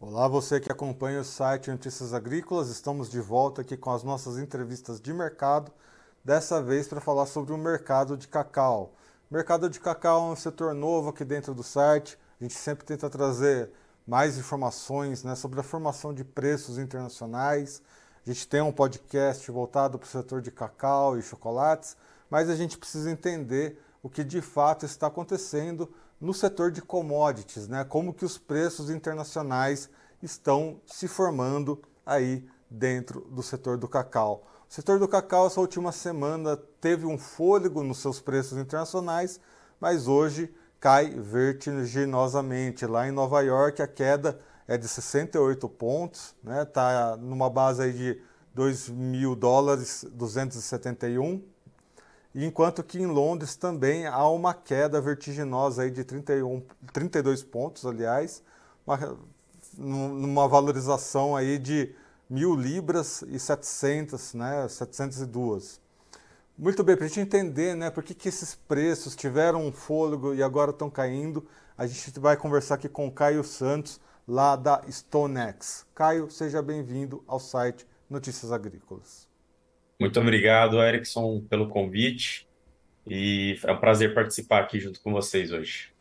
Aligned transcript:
Olá, 0.00 0.28
você 0.28 0.60
que 0.60 0.70
acompanha 0.70 1.20
o 1.20 1.24
site 1.24 1.72
Notícias 1.72 2.14
Agrícolas. 2.14 2.68
Estamos 2.68 3.10
de 3.10 3.20
volta 3.20 3.62
aqui 3.62 3.76
com 3.76 3.90
as 3.90 4.04
nossas 4.04 4.38
entrevistas 4.38 5.00
de 5.00 5.12
mercado, 5.12 5.72
dessa 6.24 6.62
vez 6.62 6.86
para 6.86 7.00
falar 7.00 7.26
sobre 7.26 7.52
o 7.52 7.58
mercado 7.58 8.16
de 8.16 8.28
cacau. 8.28 8.94
O 9.28 9.34
mercado 9.34 9.68
de 9.68 9.80
cacau 9.80 10.28
é 10.28 10.32
um 10.32 10.36
setor 10.36 10.72
novo 10.72 11.08
aqui 11.08 11.24
dentro 11.24 11.52
do 11.52 11.64
site. 11.64 12.16
A 12.40 12.44
gente 12.44 12.54
sempre 12.54 12.84
tenta 12.84 13.10
trazer 13.10 13.72
mais 14.06 14.38
informações 14.38 15.24
né, 15.24 15.34
sobre 15.34 15.58
a 15.58 15.64
formação 15.64 16.14
de 16.14 16.22
preços 16.22 16.78
internacionais. 16.78 17.82
A 18.24 18.30
gente 18.30 18.46
tem 18.46 18.62
um 18.62 18.70
podcast 18.70 19.50
voltado 19.50 19.98
para 19.98 20.06
o 20.06 20.08
setor 20.08 20.40
de 20.40 20.52
cacau 20.52 21.18
e 21.18 21.22
chocolates, 21.22 21.96
mas 22.30 22.48
a 22.48 22.54
gente 22.54 22.78
precisa 22.78 23.10
entender 23.10 23.82
o 24.00 24.08
que 24.08 24.22
de 24.22 24.40
fato 24.40 24.86
está 24.86 25.08
acontecendo 25.08 25.92
no 26.20 26.34
setor 26.34 26.70
de 26.70 26.82
commodities, 26.82 27.68
né? 27.68 27.84
Como 27.84 28.12
que 28.12 28.24
os 28.24 28.38
preços 28.38 28.90
internacionais 28.90 29.88
estão 30.22 30.80
se 30.84 31.06
formando 31.06 31.80
aí 32.04 32.44
dentro 32.70 33.20
do 33.30 33.42
setor 33.42 33.76
do 33.78 33.88
cacau. 33.88 34.44
O 34.68 34.74
setor 34.74 34.98
do 34.98 35.08
cacau 35.08 35.46
essa 35.46 35.60
última 35.60 35.92
semana 35.92 36.56
teve 36.80 37.06
um 37.06 37.16
fôlego 37.16 37.82
nos 37.82 37.98
seus 37.98 38.20
preços 38.20 38.58
internacionais, 38.58 39.40
mas 39.80 40.08
hoje 40.08 40.52
cai 40.80 41.10
vertiginosamente. 41.10 42.84
Lá 42.84 43.08
em 43.08 43.12
Nova 43.12 43.40
York 43.40 43.80
a 43.80 43.86
queda 43.86 44.38
é 44.66 44.76
de 44.76 44.86
68 44.86 45.68
pontos, 45.68 46.34
né? 46.42 46.64
Tá 46.64 47.16
numa 47.16 47.48
base 47.48 47.82
aí 47.82 47.92
de 47.92 48.20
2 48.54 48.88
mil 48.90 49.34
dólares 49.34 50.04
271 50.12 51.42
enquanto 52.34 52.82
que 52.82 52.98
em 52.98 53.06
Londres 53.06 53.56
também 53.56 54.06
há 54.06 54.28
uma 54.28 54.54
queda 54.54 55.00
vertiginosa 55.00 55.82
aí 55.82 55.90
de 55.90 56.04
31, 56.04 56.62
32 56.92 57.42
pontos, 57.42 57.86
aliás, 57.86 58.42
uma, 58.86 59.18
numa 59.76 60.48
valorização 60.48 61.34
aí 61.34 61.58
de 61.58 61.94
mil 62.28 62.54
libras 62.54 63.22
e 63.22 63.38
700, 63.38 64.34
né, 64.34 64.68
702. 64.68 65.80
Muito 66.56 66.82
bem, 66.82 66.96
para 66.96 67.04
a 67.04 67.08
gente 67.08 67.20
entender 67.20 67.74
né, 67.74 67.90
por 67.90 68.02
que, 68.02 68.12
que 68.12 68.28
esses 68.28 68.54
preços 68.54 69.14
tiveram 69.14 69.64
um 69.64 69.72
fôlego 69.72 70.34
e 70.34 70.42
agora 70.42 70.72
estão 70.72 70.90
caindo, 70.90 71.46
a 71.76 71.86
gente 71.86 72.18
vai 72.18 72.36
conversar 72.36 72.74
aqui 72.74 72.88
com 72.88 73.06
o 73.06 73.12
Caio 73.12 73.44
Santos, 73.44 74.00
lá 74.26 74.56
da 74.56 74.82
StoneX. 74.90 75.86
Caio, 75.94 76.30
seja 76.30 76.60
bem-vindo 76.60 77.22
ao 77.26 77.38
site 77.38 77.86
Notícias 78.10 78.50
Agrícolas. 78.50 79.27
Muito 80.00 80.20
obrigado, 80.20 80.80
Erickson, 80.80 81.40
pelo 81.48 81.68
convite. 81.68 82.48
E 83.06 83.58
é 83.64 83.72
um 83.72 83.80
prazer 83.80 84.14
participar 84.14 84.60
aqui 84.60 84.78
junto 84.78 85.00
com 85.00 85.12
vocês 85.12 85.50
hoje. 85.50 85.92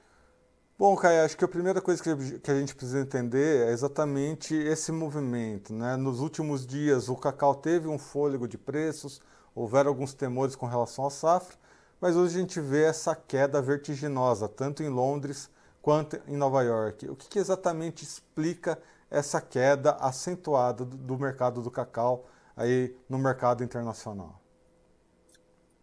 Bom, 0.77 0.95
Caio, 0.95 1.25
acho 1.25 1.35
que 1.35 1.43
a 1.43 1.47
primeira 1.47 1.81
coisa 1.81 2.03
que 2.03 2.51
a 2.51 2.59
gente 2.59 2.75
precisa 2.75 2.99
entender 2.99 3.67
é 3.67 3.71
exatamente 3.71 4.53
esse 4.53 4.91
movimento. 4.91 5.73
Né? 5.73 5.95
Nos 5.95 6.19
últimos 6.19 6.67
dias, 6.67 7.09
o 7.09 7.15
cacau 7.15 7.55
teve 7.55 7.87
um 7.87 7.97
fôlego 7.97 8.47
de 8.47 8.59
preços, 8.59 9.19
houveram 9.55 9.89
alguns 9.89 10.13
temores 10.13 10.55
com 10.55 10.67
relação 10.67 11.07
à 11.07 11.09
safra, 11.09 11.57
mas 11.99 12.15
hoje 12.15 12.37
a 12.37 12.41
gente 12.41 12.61
vê 12.61 12.83
essa 12.83 13.15
queda 13.15 13.59
vertiginosa, 13.59 14.47
tanto 14.47 14.83
em 14.83 14.89
Londres 14.89 15.49
quanto 15.81 16.21
em 16.27 16.37
Nova 16.37 16.61
York. 16.61 17.09
O 17.09 17.15
que, 17.15 17.27
que 17.27 17.39
exatamente 17.39 18.03
explica 18.03 18.77
essa 19.09 19.41
queda 19.41 19.93
acentuada 19.93 20.85
do 20.85 21.17
mercado 21.17 21.63
do 21.63 21.71
cacau 21.71 22.29
aí 22.57 22.93
no 23.07 23.17
mercado 23.17 23.63
internacional? 23.63 24.41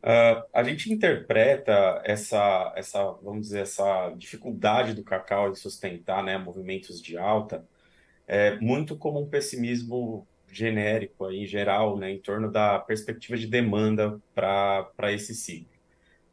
Uh, 0.03 0.45
a 0.53 0.63
gente 0.63 0.93
interpreta 0.93 2.03
essa, 2.05 2.73
essa, 2.77 3.03
vamos 3.23 3.47
dizer, 3.47 3.63
essa 3.63 4.11
dificuldade 4.19 4.93
do 4.93 5.03
cacau 5.03 5.49
em 5.49 5.55
sustentar 5.55 6.23
né, 6.23 6.37
movimentos 6.37 7.01
de 7.01 7.17
alta 7.17 7.67
é, 8.27 8.59
muito 8.61 8.97
como 8.97 9.21
um 9.21 9.29
pessimismo 9.29 10.27
genérico, 10.51 11.27
aí, 11.27 11.43
em 11.43 11.47
geral, 11.47 11.97
né, 11.99 12.11
em 12.11 12.21
torno 12.21 12.51
da 12.51 12.79
perspectiva 12.79 13.37
de 13.37 13.47
demanda 13.47 14.21
para 14.35 15.13
esse 15.13 15.35
ciclo. 15.35 15.75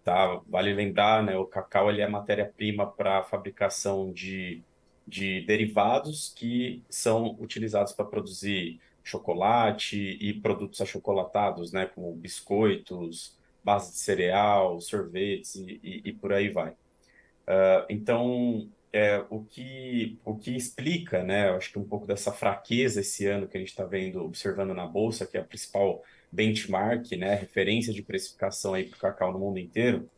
Tá? 0.04 0.42
Vale 0.48 0.74
lembrar, 0.74 1.24
né, 1.24 1.38
o 1.38 1.46
cacau 1.46 1.90
ele 1.90 2.02
é 2.02 2.08
matéria-prima 2.08 2.88
para 2.88 3.20
a 3.20 3.24
fabricação 3.24 4.12
de, 4.12 4.64
de 5.08 5.42
derivados 5.46 6.34
que 6.36 6.84
são 6.90 7.36
utilizados 7.40 7.94
para 7.94 8.06
produzir 8.06 8.80
chocolate 9.04 9.98
e 9.98 10.34
produtos 10.34 10.82
achocolatados, 10.82 11.72
né, 11.72 11.86
como 11.86 12.14
biscoitos, 12.16 13.38
base 13.64 13.92
de 13.92 13.98
cereal, 13.98 14.80
sorvetes 14.80 15.56
e, 15.56 15.80
e, 15.84 16.02
e 16.06 16.14
por 16.14 16.34
aí 16.34 16.50
vai. 16.50 16.72
Uh, 16.72 17.86
então, 17.90 18.70
é, 18.94 19.24
o, 19.30 19.44
que, 19.44 20.20
o 20.26 20.36
que 20.36 20.56
explica, 20.56 21.24
né, 21.24 21.50
acho 21.50 21.72
que 21.72 21.80
um 21.80 21.84
pouco 21.84 22.06
dessa 22.06 22.32
fraqueza 22.32 23.02
esse 23.02 23.26
ano 23.26 23.48
que 23.48 23.58
a 23.58 23.60
gente 23.60 23.70
está 23.70 23.86
vendo, 23.86 24.24
observando 24.24 24.74
na 24.74 24.86
Bolsa, 24.86 25.26
que 25.26 25.38
é 25.38 25.42
a 25.42 25.44
principal 25.44 26.04
benchmark, 26.32 27.12
né, 27.18 27.36
referência 27.36 27.94
de 27.94 28.02
precificação 28.02 28.74
aí 28.74 28.86
para 28.86 28.98
o 28.98 29.00
cacau 29.00 29.32
no 29.32 29.40
mundo 29.40 29.60
inteiro, 29.60 30.10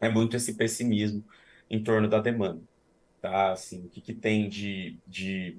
é 0.00 0.08
muito 0.08 0.36
esse 0.36 0.54
pessimismo 0.54 1.24
em 1.70 1.82
torno 1.82 2.08
da 2.08 2.20
demanda. 2.20 2.62
Tá? 3.20 3.52
Assim, 3.52 3.84
o 3.84 3.88
que, 3.88 4.00
que 4.00 4.14
tem 4.14 4.48
de, 4.48 4.96
de 5.06 5.58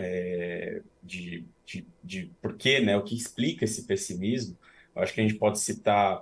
é, 0.00 0.82
de, 1.02 1.44
de, 1.64 1.86
de 2.02 2.30
por 2.40 2.56
quê, 2.56 2.80
né? 2.80 2.96
O 2.96 3.02
que 3.02 3.14
explica 3.14 3.64
esse 3.64 3.86
pessimismo? 3.86 4.56
Eu 4.94 5.02
acho 5.02 5.14
que 5.14 5.20
a 5.20 5.22
gente 5.22 5.38
pode 5.38 5.58
citar 5.58 6.18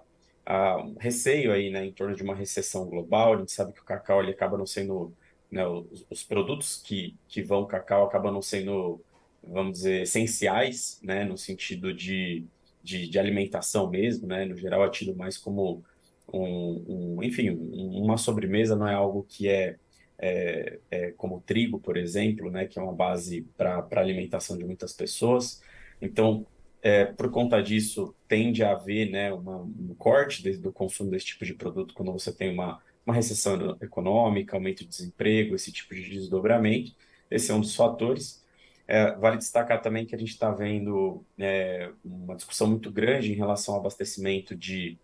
uh, 0.48 0.82
um 0.82 0.96
receio 0.98 1.52
aí, 1.52 1.70
né, 1.70 1.84
em 1.84 1.92
torno 1.92 2.14
de 2.14 2.22
uma 2.22 2.34
recessão 2.34 2.86
global. 2.86 3.34
A 3.34 3.38
gente 3.38 3.52
sabe 3.52 3.72
que 3.72 3.80
o 3.80 3.84
cacau 3.84 4.22
ele 4.22 4.32
acaba 4.32 4.58
não 4.58 4.66
sendo, 4.66 5.12
né, 5.50 5.66
os, 5.66 6.06
os 6.10 6.22
produtos 6.22 6.80
que, 6.82 7.14
que 7.28 7.42
vão 7.42 7.66
cacau 7.66 8.06
acabam 8.06 8.32
não 8.32 8.42
sendo, 8.42 9.00
vamos 9.42 9.78
dizer, 9.78 10.02
essenciais, 10.02 11.00
né, 11.02 11.24
no 11.24 11.36
sentido 11.38 11.92
de, 11.94 12.44
de, 12.82 13.08
de 13.08 13.18
alimentação 13.18 13.90
mesmo, 13.90 14.26
né? 14.26 14.44
No 14.44 14.56
geral 14.56 14.84
é 14.84 14.90
tido 14.90 15.14
mais 15.14 15.36
como 15.36 15.84
um, 16.32 17.16
um 17.16 17.22
enfim, 17.22 17.50
um, 17.50 18.02
uma 18.04 18.16
sobremesa, 18.16 18.76
não 18.76 18.88
é 18.88 18.94
algo 18.94 19.24
que 19.28 19.48
é 19.48 19.76
é, 20.18 20.80
é, 20.90 21.10
como 21.12 21.40
trigo, 21.40 21.78
por 21.78 21.96
exemplo, 21.96 22.50
né, 22.50 22.66
que 22.66 22.78
é 22.78 22.82
uma 22.82 22.92
base 22.92 23.42
para 23.56 23.86
a 23.90 24.00
alimentação 24.00 24.58
de 24.58 24.64
muitas 24.64 24.92
pessoas. 24.92 25.62
Então, 26.00 26.46
é, 26.82 27.04
por 27.04 27.30
conta 27.30 27.62
disso, 27.62 28.14
tende 28.26 28.62
a 28.62 28.72
haver 28.72 29.10
né, 29.10 29.32
uma, 29.32 29.58
um 29.58 29.94
corte 29.96 30.42
de, 30.42 30.56
do 30.56 30.72
consumo 30.72 31.10
desse 31.10 31.26
tipo 31.26 31.44
de 31.44 31.54
produto 31.54 31.94
quando 31.94 32.12
você 32.12 32.32
tem 32.32 32.52
uma, 32.52 32.80
uma 33.06 33.14
recessão 33.14 33.76
econômica, 33.80 34.56
aumento 34.56 34.84
de 34.84 34.90
desemprego, 34.90 35.54
esse 35.54 35.72
tipo 35.72 35.94
de 35.94 36.08
desdobramento. 36.08 36.92
Esse 37.30 37.50
é 37.50 37.54
um 37.54 37.60
dos 37.60 37.74
fatores. 37.74 38.44
É, 38.86 39.12
vale 39.16 39.36
destacar 39.36 39.82
também 39.82 40.06
que 40.06 40.14
a 40.14 40.18
gente 40.18 40.30
está 40.30 40.50
vendo 40.50 41.24
é, 41.38 41.90
uma 42.04 42.34
discussão 42.34 42.66
muito 42.66 42.90
grande 42.90 43.32
em 43.32 43.36
relação 43.36 43.74
ao 43.74 43.80
abastecimento 43.80 44.56
de 44.56 44.98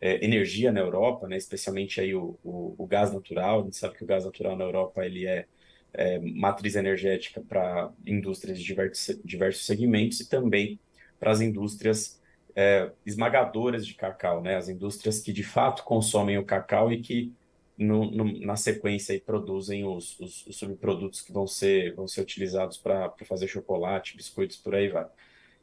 é, 0.00 0.24
energia 0.24 0.72
na 0.72 0.80
Europa, 0.80 1.26
né, 1.26 1.36
especialmente 1.36 2.00
aí 2.00 2.14
o, 2.14 2.38
o, 2.44 2.74
o, 2.78 2.86
gás 2.86 3.12
natural. 3.12 3.60
A 3.60 3.64
gente 3.64 3.76
sabe 3.76 3.96
que 3.96 4.04
o 4.04 4.06
gás 4.06 4.24
natural 4.24 4.56
na 4.56 4.64
Europa 4.64 5.04
ele 5.04 5.26
é, 5.26 5.46
é 5.92 6.18
matriz 6.18 6.76
energética 6.76 7.40
para 7.40 7.90
indústrias 8.06 8.58
de 8.58 8.64
diversos, 8.64 9.20
diversos 9.24 9.66
segmentos 9.66 10.20
e 10.20 10.28
também 10.28 10.78
para 11.18 11.30
as 11.30 11.40
indústrias 11.40 12.20
é, 12.54 12.90
esmagadoras 13.04 13.86
de 13.86 13.94
cacau, 13.94 14.42
né, 14.42 14.56
as 14.56 14.68
indústrias 14.68 15.20
que 15.20 15.32
de 15.32 15.42
fato 15.42 15.84
consomem 15.84 16.38
o 16.38 16.44
cacau 16.44 16.92
e 16.92 17.00
que 17.00 17.32
no, 17.78 18.10
no, 18.10 18.40
na 18.40 18.56
sequência 18.56 19.12
aí 19.12 19.20
produzem 19.20 19.84
os, 19.84 20.18
os, 20.18 20.46
os, 20.46 20.56
subprodutos 20.56 21.20
que 21.20 21.32
vão 21.32 21.46
ser, 21.46 21.94
vão 21.94 22.08
ser 22.08 22.22
utilizados 22.22 22.78
para 22.78 23.12
fazer 23.26 23.48
chocolate, 23.48 24.16
biscoitos, 24.16 24.56
por 24.56 24.74
aí 24.74 24.88
vai. 24.88 25.06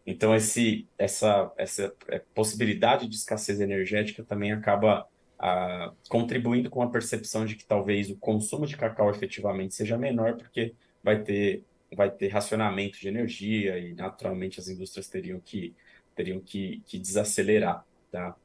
Então, 0.06 0.36
esse, 0.36 0.88
essa, 0.98 1.52
essa 1.58 1.94
é, 2.10 2.20
possibilidade 2.34 3.08
de 3.08 3.16
escassez 3.16 3.62
energética 3.62 4.24
também 4.24 4.52
acaba 4.52 5.08
a, 5.40 5.94
contribuindo 6.10 6.70
com 6.70 6.82
a 6.82 6.90
percepção 6.90 7.46
de 7.46 7.56
que 7.56 7.66
talvez 7.66 8.10
o 8.10 8.18
consumo 8.18 8.66
de 8.66 8.76
cacau 8.76 9.10
efetivamente 9.10 9.74
seja 9.74 9.98
menor, 9.98 10.36
porque 10.36 10.74
vai 11.02 11.22
ter, 11.22 11.64
vai 11.96 12.12
ter 12.12 12.28
racionamento 12.28 13.00
de 13.00 13.08
energia 13.08 13.78
e, 13.78 13.94
naturalmente, 13.94 14.60
as 14.60 14.68
indústrias 14.68 15.08
teriam 15.08 15.40
que, 15.40 15.74
teriam 16.16 16.40
que, 16.42 16.82
que 16.86 17.00
desacelerar. 17.00 17.86
Tá? 18.12 18.36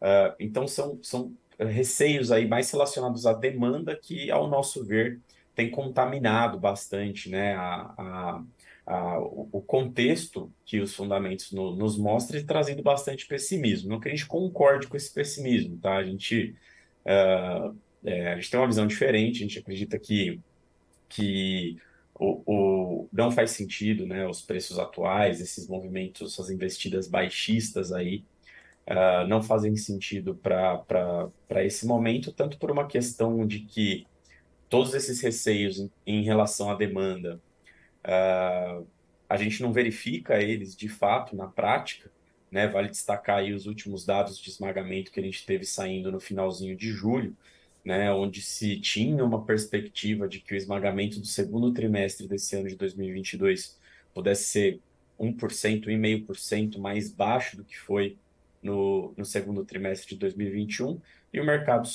Uh, 0.00 0.34
então, 0.38 0.68
são, 0.68 0.98
são 1.02 1.34
receios 1.58 2.30
aí 2.30 2.46
mais 2.46 2.70
relacionados 2.70 3.26
à 3.26 3.32
demanda 3.32 3.96
que, 3.96 4.30
ao 4.30 4.46
nosso 4.46 4.84
ver, 4.84 5.20
tem 5.54 5.70
contaminado 5.70 6.58
bastante 6.58 7.28
né, 7.28 7.54
a, 7.54 7.92
a 7.98 8.44
a, 8.88 9.18
o 9.20 9.62
contexto 9.66 10.50
que 10.64 10.80
os 10.80 10.94
fundamentos 10.94 11.52
no, 11.52 11.76
nos 11.76 11.98
mostram 11.98 12.40
e 12.40 12.44
trazendo 12.44 12.82
bastante 12.82 13.26
pessimismo. 13.26 13.90
Não 13.90 14.00
que 14.00 14.08
a 14.08 14.10
gente 14.10 14.26
concorde 14.26 14.88
com 14.88 14.96
esse 14.96 15.12
pessimismo, 15.12 15.76
tá? 15.76 15.96
A 15.96 16.04
gente, 16.04 16.56
uh, 17.04 17.76
é, 18.02 18.32
a 18.32 18.36
gente 18.36 18.50
tem 18.50 18.58
uma 18.58 18.66
visão 18.66 18.86
diferente, 18.86 19.36
a 19.36 19.46
gente 19.46 19.58
acredita 19.58 19.98
que, 19.98 20.40
que 21.06 21.76
o, 22.14 22.42
o, 22.46 23.08
não 23.12 23.30
faz 23.30 23.50
sentido 23.50 24.06
né, 24.06 24.26
os 24.26 24.40
preços 24.40 24.78
atuais, 24.78 25.38
esses 25.42 25.68
movimentos, 25.68 26.32
essas 26.32 26.48
investidas 26.48 27.06
baixistas 27.06 27.92
aí, 27.92 28.24
uh, 28.88 29.28
não 29.28 29.42
fazem 29.42 29.76
sentido 29.76 30.34
para 30.34 31.30
esse 31.62 31.86
momento, 31.86 32.32
tanto 32.32 32.58
por 32.58 32.70
uma 32.70 32.86
questão 32.86 33.46
de 33.46 33.60
que 33.60 34.06
todos 34.66 34.94
esses 34.94 35.20
receios 35.20 35.78
em, 35.78 35.90
em 36.06 36.22
relação 36.22 36.70
à 36.70 36.74
demanda 36.74 37.38
Uh, 38.08 38.86
a 39.28 39.36
gente 39.36 39.60
não 39.60 39.70
verifica 39.70 40.40
eles 40.40 40.74
de 40.74 40.88
fato 40.88 41.36
na 41.36 41.46
prática, 41.46 42.10
né? 42.50 42.66
Vale 42.66 42.88
destacar 42.88 43.38
aí 43.38 43.52
os 43.52 43.66
últimos 43.66 44.06
dados 44.06 44.38
de 44.38 44.48
esmagamento 44.48 45.12
que 45.12 45.20
a 45.20 45.22
gente 45.22 45.44
teve 45.44 45.66
saindo 45.66 46.10
no 46.10 46.18
finalzinho 46.18 46.74
de 46.74 46.90
julho, 46.90 47.36
né? 47.84 48.10
Onde 48.10 48.40
se 48.40 48.80
tinha 48.80 49.22
uma 49.22 49.44
perspectiva 49.44 50.26
de 50.26 50.40
que 50.40 50.54
o 50.54 50.56
esmagamento 50.56 51.20
do 51.20 51.26
segundo 51.26 51.72
trimestre 51.72 52.26
desse 52.26 52.56
ano 52.56 52.68
de 52.68 52.76
2022 52.76 53.78
pudesse 54.14 54.44
ser 54.44 54.80
1%, 55.20 55.86
1,5% 55.86 56.78
mais 56.78 57.12
baixo 57.12 57.58
do 57.58 57.64
que 57.64 57.78
foi 57.78 58.16
no, 58.62 59.12
no 59.16 59.24
segundo 59.24 59.64
trimestre 59.64 60.10
de 60.10 60.16
2021, 60.16 61.00
e 61.32 61.40
o 61.40 61.44
mercado 61.44 61.86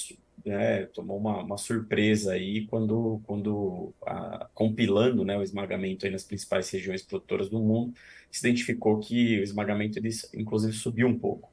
né, 0.46 0.86
tomou 0.88 1.18
uma, 1.18 1.42
uma, 1.42 1.58
surpresa 1.58 2.34
aí 2.34 2.66
quando, 2.68 3.22
quando 3.26 3.94
a, 4.06 4.48
compilando 4.54 5.24
né, 5.24 5.38
o 5.38 5.44
esmagamento 5.44 6.06
aí 6.06 6.12
nas 6.12 6.24
principais 6.24 6.70
regiões 6.70 7.02
produtoras 7.02 7.50
do 7.50 7.60
mundo, 7.60 7.94
se 8.32 8.46
identificou 8.46 9.00
que 9.00 9.40
o 9.40 9.44
esmagamento 9.44 9.98
ele, 10.00 10.10
inclusive 10.34 10.74
subiu 10.74 11.08
um 11.08 11.18
pouco. 11.18 11.52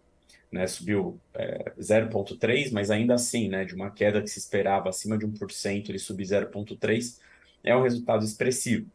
Né, 0.51 0.67
subiu 0.67 1.21
é, 1.33 1.73
0,3, 1.79 2.73
mas 2.73 2.91
ainda 2.91 3.15
assim, 3.15 3.49
né, 3.49 3.65
de 3.65 3.73
uma 3.73 3.89
queda 3.89 4.21
que 4.21 4.29
se 4.29 4.41
esperava 4.41 4.89
acima 4.89 5.17
de 5.17 5.25
1%, 5.25 5.89
ele 5.89 5.99
subir 5.99 6.25
0,3, 6.25 7.21
é 7.63 7.77
um 7.77 7.83
resultado 7.83 8.25
expressivo. 8.25 8.91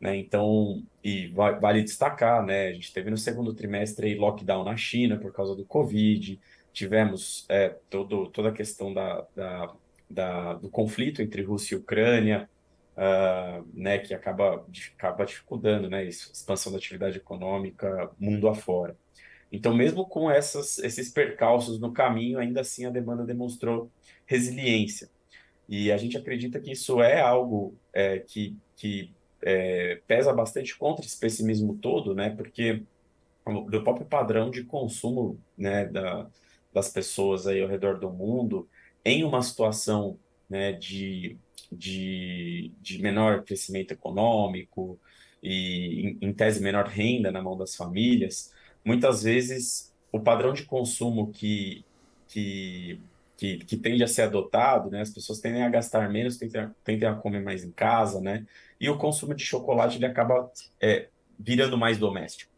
Né? 0.00 0.16
Então, 0.16 0.82
e 1.04 1.28
vale 1.28 1.82
destacar, 1.82 2.44
né? 2.44 2.68
A 2.68 2.72
gente 2.72 2.92
teve 2.92 3.10
no 3.10 3.18
segundo 3.18 3.52
trimestre 3.52 4.06
aí, 4.06 4.14
lockdown 4.14 4.64
na 4.64 4.76
China 4.76 5.18
por 5.18 5.30
causa 5.30 5.54
do 5.54 5.64
Covid, 5.64 6.40
tivemos 6.72 7.44
é, 7.48 7.70
todo, 7.88 8.28
toda 8.28 8.50
a 8.50 8.52
questão 8.52 8.92
da, 8.92 9.26
da, 9.34 9.74
da, 10.08 10.54
do 10.54 10.68
conflito 10.68 11.22
entre 11.22 11.42
Rússia 11.42 11.74
e 11.74 11.78
Ucrânia, 11.78 12.48
uh, 12.96 13.66
né, 13.72 13.98
que 13.98 14.14
acaba, 14.14 14.64
acaba 14.96 15.24
dificultando 15.24 15.88
né, 15.88 15.98
a 15.98 16.04
expansão 16.04 16.72
da 16.72 16.78
atividade 16.78 17.16
econômica 17.16 18.10
mundo 18.18 18.48
afora. 18.48 18.96
Então, 19.52 19.74
mesmo 19.74 20.06
com 20.06 20.30
essas, 20.30 20.78
esses 20.78 21.10
percalços 21.10 21.80
no 21.80 21.92
caminho, 21.92 22.38
ainda 22.38 22.60
assim 22.60 22.86
a 22.86 22.90
demanda 22.90 23.24
demonstrou 23.24 23.90
resiliência. 24.24 25.10
E 25.68 25.90
a 25.90 25.96
gente 25.96 26.16
acredita 26.16 26.60
que 26.60 26.72
isso 26.72 27.00
é 27.02 27.20
algo 27.20 27.74
é, 27.92 28.18
que, 28.18 28.56
que 28.76 29.12
é, 29.42 30.00
pesa 30.06 30.32
bastante 30.32 30.76
contra 30.76 31.04
esse 31.04 31.18
pessimismo 31.18 31.76
todo, 31.76 32.14
né? 32.14 32.30
Porque 32.30 32.82
do 33.68 33.82
próprio 33.82 34.06
padrão 34.06 34.50
de 34.50 34.62
consumo 34.64 35.40
né, 35.56 35.86
da, 35.86 36.28
das 36.72 36.88
pessoas 36.88 37.46
aí 37.46 37.62
ao 37.62 37.68
redor 37.68 37.98
do 37.98 38.10
mundo, 38.10 38.68
em 39.04 39.24
uma 39.24 39.42
situação 39.42 40.18
né, 40.48 40.72
de, 40.72 41.36
de, 41.70 42.72
de 42.80 43.00
menor 43.00 43.44
crescimento 43.44 43.92
econômico 43.92 44.98
e, 45.42 46.16
em, 46.20 46.28
em 46.28 46.32
tese, 46.32 46.62
menor 46.62 46.86
renda 46.86 47.30
na 47.32 47.42
mão 47.42 47.56
das 47.56 47.74
famílias, 47.74 48.52
muitas 48.84 49.22
vezes 49.22 49.94
o 50.12 50.20
padrão 50.20 50.52
de 50.52 50.64
consumo 50.64 51.30
que, 51.32 51.84
que 52.28 53.00
que, 53.40 53.56
que 53.56 53.76
tende 53.78 54.04
a 54.04 54.06
ser 54.06 54.22
adotado, 54.22 54.90
né? 54.90 55.00
As 55.00 55.08
pessoas 55.08 55.40
tendem 55.40 55.62
a 55.62 55.68
gastar 55.70 56.10
menos, 56.10 56.36
tendem 56.36 56.60
a, 56.60 56.70
tendem 56.84 57.08
a 57.08 57.14
comer 57.14 57.40
mais 57.40 57.64
em 57.64 57.72
casa, 57.72 58.20
né? 58.20 58.46
E 58.78 58.86
o 58.90 58.98
consumo 58.98 59.34
de 59.34 59.42
chocolate 59.42 59.96
ele 59.96 60.04
acaba 60.04 60.52
é, 60.78 61.08
virando 61.38 61.78
mais 61.78 61.96
doméstico, 61.96 62.49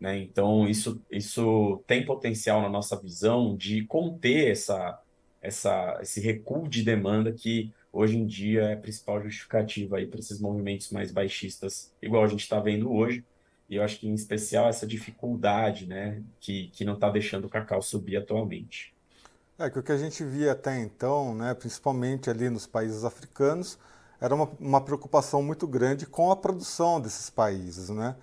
né? 0.00 0.18
Então 0.18 0.68
isso 0.68 1.00
isso 1.10 1.82
tem 1.86 2.04
potencial 2.04 2.62
na 2.62 2.68
nossa 2.68 2.96
visão 3.00 3.56
de 3.56 3.84
conter 3.84 4.52
essa 4.52 5.00
essa 5.40 5.98
esse 6.00 6.20
recuo 6.20 6.68
de 6.68 6.82
demanda 6.82 7.32
que 7.32 7.72
hoje 7.92 8.16
em 8.16 8.26
dia 8.26 8.62
é 8.62 8.74
a 8.74 8.76
principal 8.76 9.22
justificativa 9.22 9.96
para 10.06 10.20
esses 10.20 10.40
movimentos 10.40 10.90
mais 10.90 11.10
baixistas, 11.10 11.92
igual 12.00 12.24
a 12.24 12.28
gente 12.28 12.42
está 12.42 12.60
vendo 12.60 12.92
hoje. 12.92 13.24
E 13.68 13.76
eu 13.76 13.82
acho 13.82 13.98
que 14.00 14.08
em 14.08 14.14
especial 14.14 14.68
essa 14.68 14.86
dificuldade, 14.86 15.86
né, 15.86 16.22
que, 16.40 16.68
que 16.68 16.84
não 16.84 16.94
está 16.94 17.10
deixando 17.10 17.44
o 17.44 17.50
cacau 17.50 17.82
subir 17.82 18.16
atualmente. 18.16 18.94
É 19.58 19.68
que 19.68 19.78
o 19.78 19.82
que 19.82 19.92
a 19.92 19.96
gente 19.96 20.24
via 20.24 20.52
até 20.52 20.78
então, 20.78 21.34
né, 21.34 21.52
principalmente 21.52 22.30
ali 22.30 22.48
nos 22.48 22.66
países 22.66 23.04
africanos, 23.04 23.78
era 24.20 24.34
uma, 24.34 24.48
uma 24.58 24.80
preocupação 24.80 25.42
muito 25.42 25.66
grande 25.66 26.06
com 26.06 26.30
a 26.30 26.36
produção 26.36 27.00
desses 27.00 27.28
países, 27.28 27.88
né? 27.88 28.16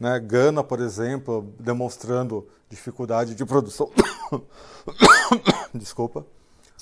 Né? 0.00 0.18
Gana, 0.18 0.64
por 0.64 0.80
exemplo, 0.80 1.54
demonstrando 1.60 2.48
dificuldade 2.68 3.34
de 3.34 3.44
produção. 3.44 3.92
Desculpa. 5.74 6.26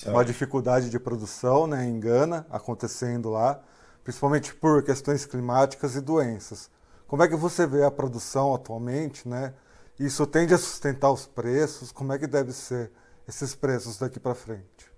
Uma 0.05 0.23
dificuldade 0.23 0.89
de 0.89 0.97
produção 0.97 1.67
né, 1.67 1.85
em 1.85 1.99
Gana 1.99 2.47
acontecendo 2.49 3.29
lá, 3.29 3.61
principalmente 4.01 4.55
por 4.55 4.81
questões 4.81 5.25
climáticas 5.25 5.93
e 5.95 6.01
doenças. 6.01 6.71
Como 7.05 7.21
é 7.21 7.27
que 7.27 7.35
você 7.35 7.67
vê 7.67 7.83
a 7.83 7.91
produção 7.91 8.55
atualmente, 8.55 9.27
né? 9.27 9.53
Isso 9.99 10.25
tende 10.25 10.53
a 10.53 10.57
sustentar 10.57 11.11
os 11.11 11.27
preços? 11.27 11.91
Como 11.91 12.13
é 12.13 12.17
que 12.17 12.27
deve 12.27 12.53
ser 12.53 12.89
esses 13.29 13.55
preços 13.55 13.99
daqui 13.99 14.19
para 14.19 14.33
frente. 14.33 14.89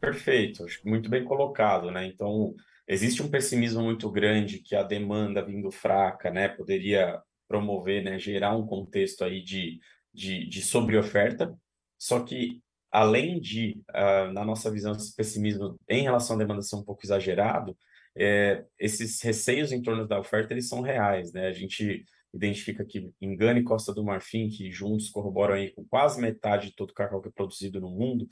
Perfeito, 0.00 0.64
acho 0.64 0.80
muito 0.88 1.10
bem 1.10 1.24
colocado, 1.24 1.90
né? 1.90 2.06
Então, 2.06 2.54
existe 2.86 3.22
um 3.22 3.30
pessimismo 3.30 3.82
muito 3.82 4.10
grande 4.10 4.58
que 4.58 4.74
a 4.74 4.82
demanda 4.82 5.44
vindo 5.44 5.70
fraca, 5.70 6.30
né, 6.30 6.48
poderia 6.48 7.20
promover, 7.48 8.02
né, 8.02 8.18
gerar 8.18 8.56
um 8.56 8.66
contexto 8.66 9.24
aí 9.24 9.42
de, 9.42 9.80
de, 10.12 10.46
de 10.48 10.62
sobreoferta, 10.62 11.56
só 11.98 12.20
que 12.20 12.60
além 12.90 13.40
de, 13.40 13.82
uh, 13.90 14.32
na 14.32 14.44
nossa 14.44 14.70
visão, 14.70 14.92
esse 14.92 15.14
pessimismo 15.14 15.78
em 15.88 16.02
relação 16.02 16.36
à 16.36 16.38
demanda 16.38 16.62
ser 16.62 16.76
um 16.76 16.84
pouco 16.84 17.04
exagerado, 17.04 17.76
é, 18.16 18.64
esses 18.78 19.20
receios 19.20 19.70
em 19.72 19.82
torno 19.82 20.08
da 20.08 20.18
oferta, 20.18 20.54
eles 20.54 20.68
são 20.68 20.80
reais, 20.80 21.32
né? 21.32 21.48
A 21.48 21.52
gente 21.52 22.06
identifica 22.32 22.84
que 22.84 23.10
Engana 23.20 23.58
e 23.58 23.62
Costa 23.64 23.92
do 23.92 24.02
Marfim, 24.02 24.48
que 24.48 24.70
juntos 24.70 25.10
corroboram 25.10 25.54
aí 25.54 25.70
com 25.72 25.84
quase 25.84 26.20
metade 26.20 26.68
de 26.68 26.74
todo 26.74 26.90
o 26.90 26.94
cacau 26.94 27.20
que 27.20 27.28
é 27.28 27.32
produzido 27.32 27.80
no 27.80 27.90
mundo, 27.90 28.28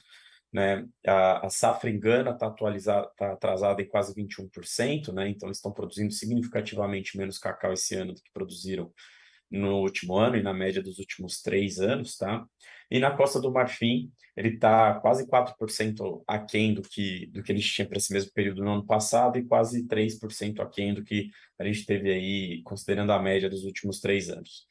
né? 0.54 0.86
A, 1.04 1.46
a 1.46 1.50
safra 1.50 1.90
Engana 1.90 2.30
está 2.30 2.46
atualizada, 2.46 3.08
está 3.08 3.32
atrasada 3.32 3.82
em 3.82 3.88
quase 3.88 4.14
21%, 4.14 5.12
né? 5.12 5.28
Então 5.28 5.48
eles 5.48 5.58
estão 5.58 5.72
produzindo 5.72 6.12
significativamente 6.12 7.18
menos 7.18 7.38
cacau 7.38 7.72
esse 7.72 7.96
ano 7.96 8.14
do 8.14 8.22
que 8.22 8.30
produziram 8.32 8.92
no 9.50 9.80
último 9.80 10.16
ano 10.16 10.36
e 10.36 10.42
na 10.42 10.54
média 10.54 10.80
dos 10.80 11.00
últimos 11.00 11.42
três 11.42 11.80
anos, 11.80 12.16
tá? 12.16 12.46
E 12.88 13.00
na 13.00 13.10
Costa 13.10 13.40
do 13.40 13.50
Marfim, 13.50 14.12
ele 14.36 14.50
está 14.50 14.94
quase 15.00 15.26
4% 15.26 16.22
aquém 16.26 16.72
do 16.72 16.82
que, 16.82 17.26
do 17.26 17.42
que 17.42 17.50
a 17.50 17.56
gente 17.56 17.72
tinha 17.72 17.88
para 17.88 17.98
esse 17.98 18.12
mesmo 18.12 18.30
período 18.32 18.62
no 18.62 18.74
ano 18.74 18.86
passado 18.86 19.36
e 19.38 19.44
quase 19.44 19.86
3% 19.88 20.60
aquém 20.60 20.94
do 20.94 21.02
que 21.02 21.30
a 21.58 21.64
gente 21.64 21.84
teve 21.84 22.12
aí, 22.12 22.62
considerando 22.62 23.10
a 23.10 23.20
média 23.20 23.50
dos 23.50 23.64
últimos 23.64 24.00
três 24.00 24.30
anos. 24.30 24.66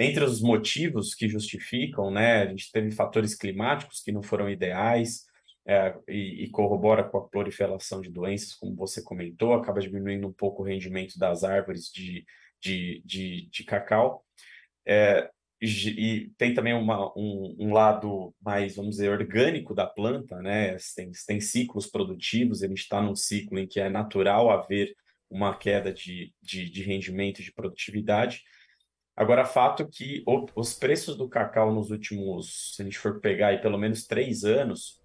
Entre 0.00 0.22
os 0.22 0.40
motivos 0.40 1.14
que 1.14 1.28
justificam, 1.28 2.10
né, 2.10 2.42
a 2.42 2.46
gente 2.46 2.70
teve 2.70 2.92
fatores 2.92 3.34
climáticos 3.34 4.00
que 4.00 4.12
não 4.12 4.22
foram 4.22 4.48
ideais, 4.48 5.26
é, 5.66 5.94
e, 6.08 6.44
e, 6.44 6.50
corrobora 6.50 7.04
com 7.04 7.18
a 7.18 7.28
proliferação 7.28 8.00
de 8.00 8.10
doenças, 8.10 8.54
como 8.54 8.74
você 8.74 9.02
comentou, 9.02 9.52
acaba 9.52 9.80
diminuindo 9.80 10.26
um 10.26 10.32
pouco 10.32 10.62
o 10.62 10.64
rendimento 10.64 11.18
das 11.18 11.44
árvores 11.44 11.90
de, 11.92 12.24
de, 12.58 13.02
de, 13.04 13.48
de 13.50 13.64
cacau. 13.64 14.24
É, 14.86 15.28
e 15.60 16.30
tem 16.38 16.54
também 16.54 16.72
uma, 16.72 17.12
um, 17.18 17.56
um, 17.58 17.72
lado 17.72 18.34
mais, 18.40 18.76
vamos 18.76 18.92
dizer, 18.92 19.10
orgânico 19.10 19.74
da 19.74 19.86
planta, 19.86 20.40
né? 20.40 20.76
Tem, 20.94 21.10
tem 21.26 21.40
ciclos 21.40 21.86
produtivos, 21.86 22.62
a 22.62 22.68
gente 22.68 22.78
está 22.78 23.02
num 23.02 23.16
ciclo 23.16 23.58
em 23.58 23.66
que 23.66 23.80
é 23.80 23.90
natural 23.90 24.50
haver 24.50 24.94
uma 25.28 25.54
queda 25.54 25.92
de, 25.92 26.32
de, 26.40 26.70
de 26.70 26.82
rendimento 26.82 27.42
de 27.42 27.52
produtividade. 27.52 28.42
Agora, 29.18 29.44
fato 29.44 29.84
que 29.88 30.22
o, 30.24 30.46
os 30.54 30.74
preços 30.74 31.16
do 31.16 31.28
cacau 31.28 31.74
nos 31.74 31.90
últimos, 31.90 32.76
se 32.76 32.82
a 32.82 32.84
gente 32.84 32.96
for 32.96 33.18
pegar 33.18 33.48
aí 33.48 33.58
pelo 33.60 33.76
menos 33.76 34.06
três 34.06 34.44
anos, 34.44 35.02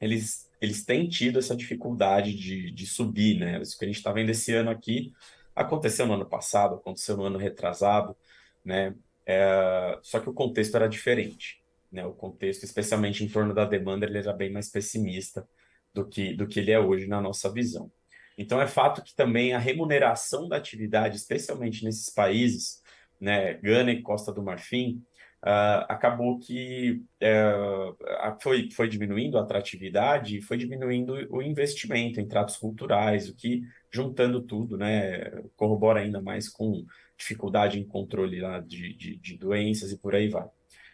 eles, 0.00 0.50
eles 0.60 0.84
têm 0.84 1.08
tido 1.08 1.38
essa 1.38 1.54
dificuldade 1.54 2.34
de, 2.34 2.72
de 2.72 2.84
subir, 2.84 3.38
né? 3.38 3.62
Isso 3.62 3.78
que 3.78 3.84
a 3.84 3.86
gente 3.86 3.98
está 3.98 4.10
vendo 4.10 4.30
esse 4.30 4.52
ano 4.52 4.70
aqui 4.70 5.12
aconteceu 5.54 6.04
no 6.04 6.14
ano 6.14 6.26
passado, 6.26 6.74
aconteceu 6.74 7.16
no 7.16 7.22
ano 7.22 7.38
retrasado, 7.38 8.16
né? 8.64 8.92
É, 9.24 10.00
só 10.02 10.18
que 10.18 10.28
o 10.28 10.34
contexto 10.34 10.74
era 10.74 10.88
diferente, 10.88 11.62
né? 11.92 12.04
O 12.04 12.12
contexto, 12.12 12.64
especialmente 12.64 13.22
em 13.22 13.28
torno 13.28 13.54
da 13.54 13.64
demanda, 13.64 14.04
ele 14.04 14.18
era 14.18 14.32
bem 14.32 14.50
mais 14.50 14.68
pessimista 14.68 15.48
do 15.94 16.04
que, 16.04 16.34
do 16.34 16.48
que 16.48 16.58
ele 16.58 16.72
é 16.72 16.80
hoje 16.80 17.06
na 17.06 17.20
nossa 17.20 17.48
visão. 17.52 17.88
Então 18.36 18.60
é 18.60 18.66
fato 18.66 19.00
que 19.00 19.14
também 19.14 19.52
a 19.52 19.60
remuneração 19.60 20.48
da 20.48 20.56
atividade, 20.56 21.14
especialmente 21.14 21.84
nesses 21.84 22.12
países, 22.12 22.82
né, 23.24 23.54
Gana 23.54 23.90
e 23.90 24.02
Costa 24.02 24.32
do 24.32 24.42
Marfim, 24.42 25.02
uh, 25.42 25.84
acabou 25.88 26.38
que 26.38 27.02
uh, 27.22 28.40
foi, 28.40 28.70
foi 28.70 28.88
diminuindo 28.88 29.38
a 29.38 29.42
atratividade 29.42 30.38
e 30.38 30.42
foi 30.42 30.56
diminuindo 30.56 31.14
o 31.30 31.42
investimento 31.42 32.20
em 32.20 32.28
tratos 32.28 32.56
culturais, 32.56 33.28
o 33.28 33.34
que, 33.34 33.62
juntando 33.90 34.42
tudo, 34.42 34.76
né, 34.76 35.30
corrobora 35.56 36.00
ainda 36.00 36.20
mais 36.20 36.48
com 36.48 36.84
dificuldade 37.16 37.78
em 37.78 37.86
controle 37.86 38.40
lá 38.40 38.60
de, 38.60 38.94
de, 38.94 39.16
de 39.16 39.38
doenças 39.38 39.90
e 39.90 39.98
por 39.98 40.14
aí 40.14 40.28
vai. 40.28 40.46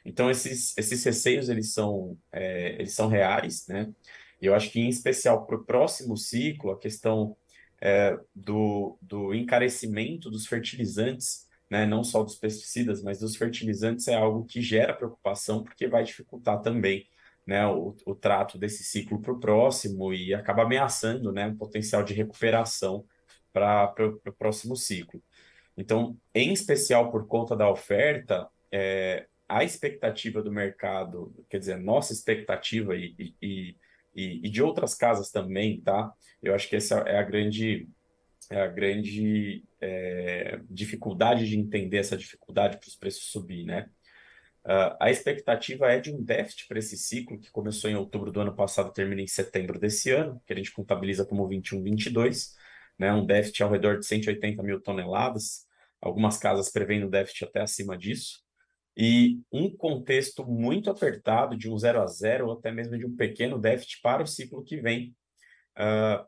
Então, 0.04 0.30
esses, 0.30 0.76
esses 0.78 1.04
receios, 1.04 1.48
eles 1.48 1.72
são, 1.74 2.16
é, 2.32 2.74
eles 2.74 2.94
são 2.94 3.08
reais, 3.08 3.66
né? 3.68 3.92
E 4.40 4.46
eu 4.46 4.54
acho 4.54 4.70
que, 4.70 4.80
em 4.80 4.88
especial, 4.88 5.46
para 5.46 5.56
o 5.56 5.64
próximo 5.64 6.16
ciclo, 6.16 6.70
a 6.70 6.78
questão 6.78 7.36
é, 7.80 8.18
do, 8.34 8.96
do 9.02 9.34
encarecimento 9.34 10.30
dos 10.30 10.46
fertilizantes, 10.46 11.49
né, 11.70 11.86
não 11.86 12.02
só 12.02 12.22
dos 12.22 12.36
pesticidas, 12.36 13.02
mas 13.02 13.20
dos 13.20 13.36
fertilizantes, 13.36 14.08
é 14.08 14.14
algo 14.14 14.44
que 14.44 14.60
gera 14.60 14.92
preocupação, 14.92 15.62
porque 15.62 15.86
vai 15.86 16.02
dificultar 16.04 16.60
também 16.60 17.06
né, 17.46 17.66
o, 17.66 17.96
o 18.04 18.14
trato 18.14 18.58
desse 18.58 18.84
ciclo 18.84 19.20
para 19.20 19.32
o 19.32 19.40
próximo 19.40 20.12
e 20.12 20.34
acaba 20.34 20.62
ameaçando 20.62 21.32
né, 21.32 21.48
o 21.48 21.56
potencial 21.56 22.02
de 22.02 22.14
recuperação 22.14 23.04
para 23.52 23.94
o 24.26 24.32
próximo 24.32 24.76
ciclo. 24.76 25.22
Então, 25.76 26.16
em 26.34 26.52
especial 26.52 27.10
por 27.10 27.26
conta 27.26 27.56
da 27.56 27.70
oferta, 27.70 28.48
é, 28.72 29.26
a 29.48 29.64
expectativa 29.64 30.42
do 30.42 30.52
mercado, 30.52 31.34
quer 31.48 31.58
dizer, 31.58 31.76
nossa 31.76 32.12
expectativa 32.12 32.94
e, 32.94 33.14
e, 33.18 33.76
e, 34.14 34.46
e, 34.46 34.50
de 34.50 34.62
outras 34.62 34.94
casas 34.94 35.30
também, 35.30 35.80
tá? 35.80 36.12
Eu 36.42 36.54
acho 36.54 36.68
que 36.68 36.76
essa 36.76 37.00
é 37.00 37.18
a 37.18 37.22
grande, 37.22 37.88
é 38.50 38.60
a 38.60 38.66
grande 38.66 39.64
é, 39.80 40.60
dificuldade 40.68 41.48
de 41.48 41.56
entender 41.56 41.98
essa 41.98 42.16
dificuldade 42.16 42.78
para 42.78 42.88
os 42.88 42.96
preços 42.96 43.30
subir, 43.30 43.64
né? 43.64 43.88
Uh, 44.64 44.92
a 45.00 45.10
expectativa 45.10 45.90
é 45.90 45.98
de 45.98 46.12
um 46.12 46.22
déficit 46.22 46.68
para 46.68 46.78
esse 46.78 46.96
ciclo, 46.96 47.38
que 47.38 47.50
começou 47.50 47.88
em 47.88 47.94
outubro 47.94 48.30
do 48.30 48.40
ano 48.40 48.54
passado, 48.54 48.92
termina 48.92 49.22
em 49.22 49.26
setembro 49.26 49.78
desse 49.78 50.10
ano, 50.10 50.42
que 50.46 50.52
a 50.52 50.56
gente 50.56 50.72
contabiliza 50.72 51.24
como 51.24 51.48
21-22, 51.48 52.52
né, 52.98 53.10
um 53.12 53.24
déficit 53.24 53.62
ao 53.62 53.70
redor 53.70 53.98
de 53.98 54.04
180 54.04 54.62
mil 54.62 54.78
toneladas, 54.80 55.66
algumas 55.98 56.36
casas 56.36 56.70
prevendo 56.70 57.08
déficit 57.08 57.44
até 57.44 57.62
acima 57.62 57.96
disso, 57.96 58.42
e 58.94 59.40
um 59.50 59.74
contexto 59.74 60.44
muito 60.44 60.90
apertado 60.90 61.56
de 61.56 61.70
um 61.70 61.78
0 61.78 62.02
a 62.02 62.06
0 62.06 62.48
ou 62.48 62.52
até 62.52 62.70
mesmo 62.70 62.98
de 62.98 63.06
um 63.06 63.16
pequeno 63.16 63.58
déficit 63.58 64.02
para 64.02 64.22
o 64.22 64.26
ciclo 64.26 64.62
que 64.62 64.76
vem, 64.76 65.16
uh, 65.78 66.22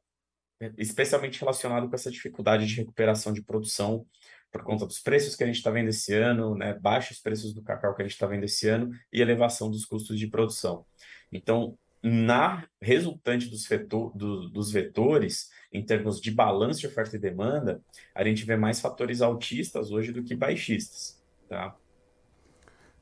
especialmente 0.76 1.40
relacionado 1.40 1.88
com 1.88 1.95
essa 1.95 2.11
dificuldade 2.11 2.66
de 2.66 2.75
recuperação 2.75 3.33
de 3.33 3.42
produção 3.42 4.07
por 4.50 4.62
conta 4.62 4.87
dos 4.87 5.00
preços 5.00 5.35
que 5.35 5.42
a 5.42 5.47
gente 5.47 5.57
está 5.57 5.71
vendo 5.71 5.88
esse 5.88 6.14
ano, 6.14 6.54
né, 6.54 6.75
baixos 6.78 7.19
preços 7.19 7.54
do 7.54 7.62
cacau 7.62 7.95
que 7.95 8.02
a 8.02 8.04
gente 8.04 8.12
está 8.12 8.26
vendo 8.26 8.45
esse 8.45 8.69
ano 8.69 8.90
e 9.11 9.21
elevação 9.21 9.71
dos 9.71 9.87
custos 9.87 10.19
de 10.19 10.26
produção. 10.26 10.85
Então, 11.33 11.76
na 12.02 12.66
resultante 12.81 13.49
dos, 13.49 13.66
vetor, 13.66 14.14
do, 14.14 14.50
dos 14.50 14.71
vetores, 14.71 15.50
em 15.73 15.85
termos 15.85 16.21
de 16.21 16.31
balanço 16.31 16.81
de 16.81 16.87
oferta 16.87 17.16
e 17.16 17.19
demanda, 17.19 17.81
a 18.14 18.25
gente 18.25 18.45
vê 18.45 18.57
mais 18.57 18.81
fatores 18.81 19.23
altistas 19.23 19.90
hoje 19.90 20.12
do 20.12 20.23
que 20.23 20.35
baixistas. 20.35 21.23
Tá? 21.49 21.75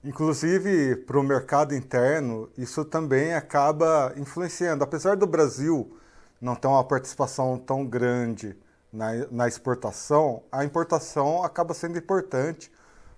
Inclusive, 0.04 0.96
para 1.04 1.18
o 1.18 1.22
mercado 1.22 1.74
interno, 1.74 2.50
isso 2.56 2.84
também 2.84 3.34
acaba 3.34 4.14
influenciando. 4.16 4.84
Apesar 4.84 5.16
do 5.16 5.26
Brasil 5.26 5.98
não 6.40 6.54
ter 6.54 6.68
uma 6.68 6.82
participação 6.82 7.58
tão 7.58 7.84
grande 7.84 8.56
na, 8.92 9.12
na 9.30 9.48
exportação, 9.48 10.42
a 10.50 10.64
importação 10.64 11.44
acaba 11.44 11.74
sendo 11.74 11.98
importante 11.98 12.72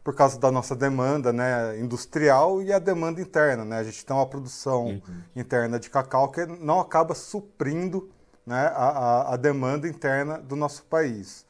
por 0.04 0.14
causa 0.14 0.38
da 0.38 0.50
nossa 0.50 0.74
demanda 0.74 1.32
né, 1.32 1.78
industrial 1.78 2.60
e 2.60 2.72
a 2.72 2.78
demanda 2.78 3.20
interna. 3.20 3.64
Né? 3.64 3.78
A 3.78 3.84
gente 3.84 4.04
tem 4.04 4.14
uma 4.14 4.26
produção 4.26 4.86
uhum. 4.86 5.22
interna 5.36 5.78
de 5.78 5.88
cacau 5.88 6.30
que 6.30 6.44
não 6.44 6.80
acaba 6.80 7.14
suprindo 7.14 8.10
né, 8.44 8.66
a, 8.74 8.88
a, 8.88 9.34
a, 9.34 9.36
demanda 9.36 9.86
interna 9.86 10.38
do 10.38 10.56
nosso 10.56 10.84
país. 10.84 11.46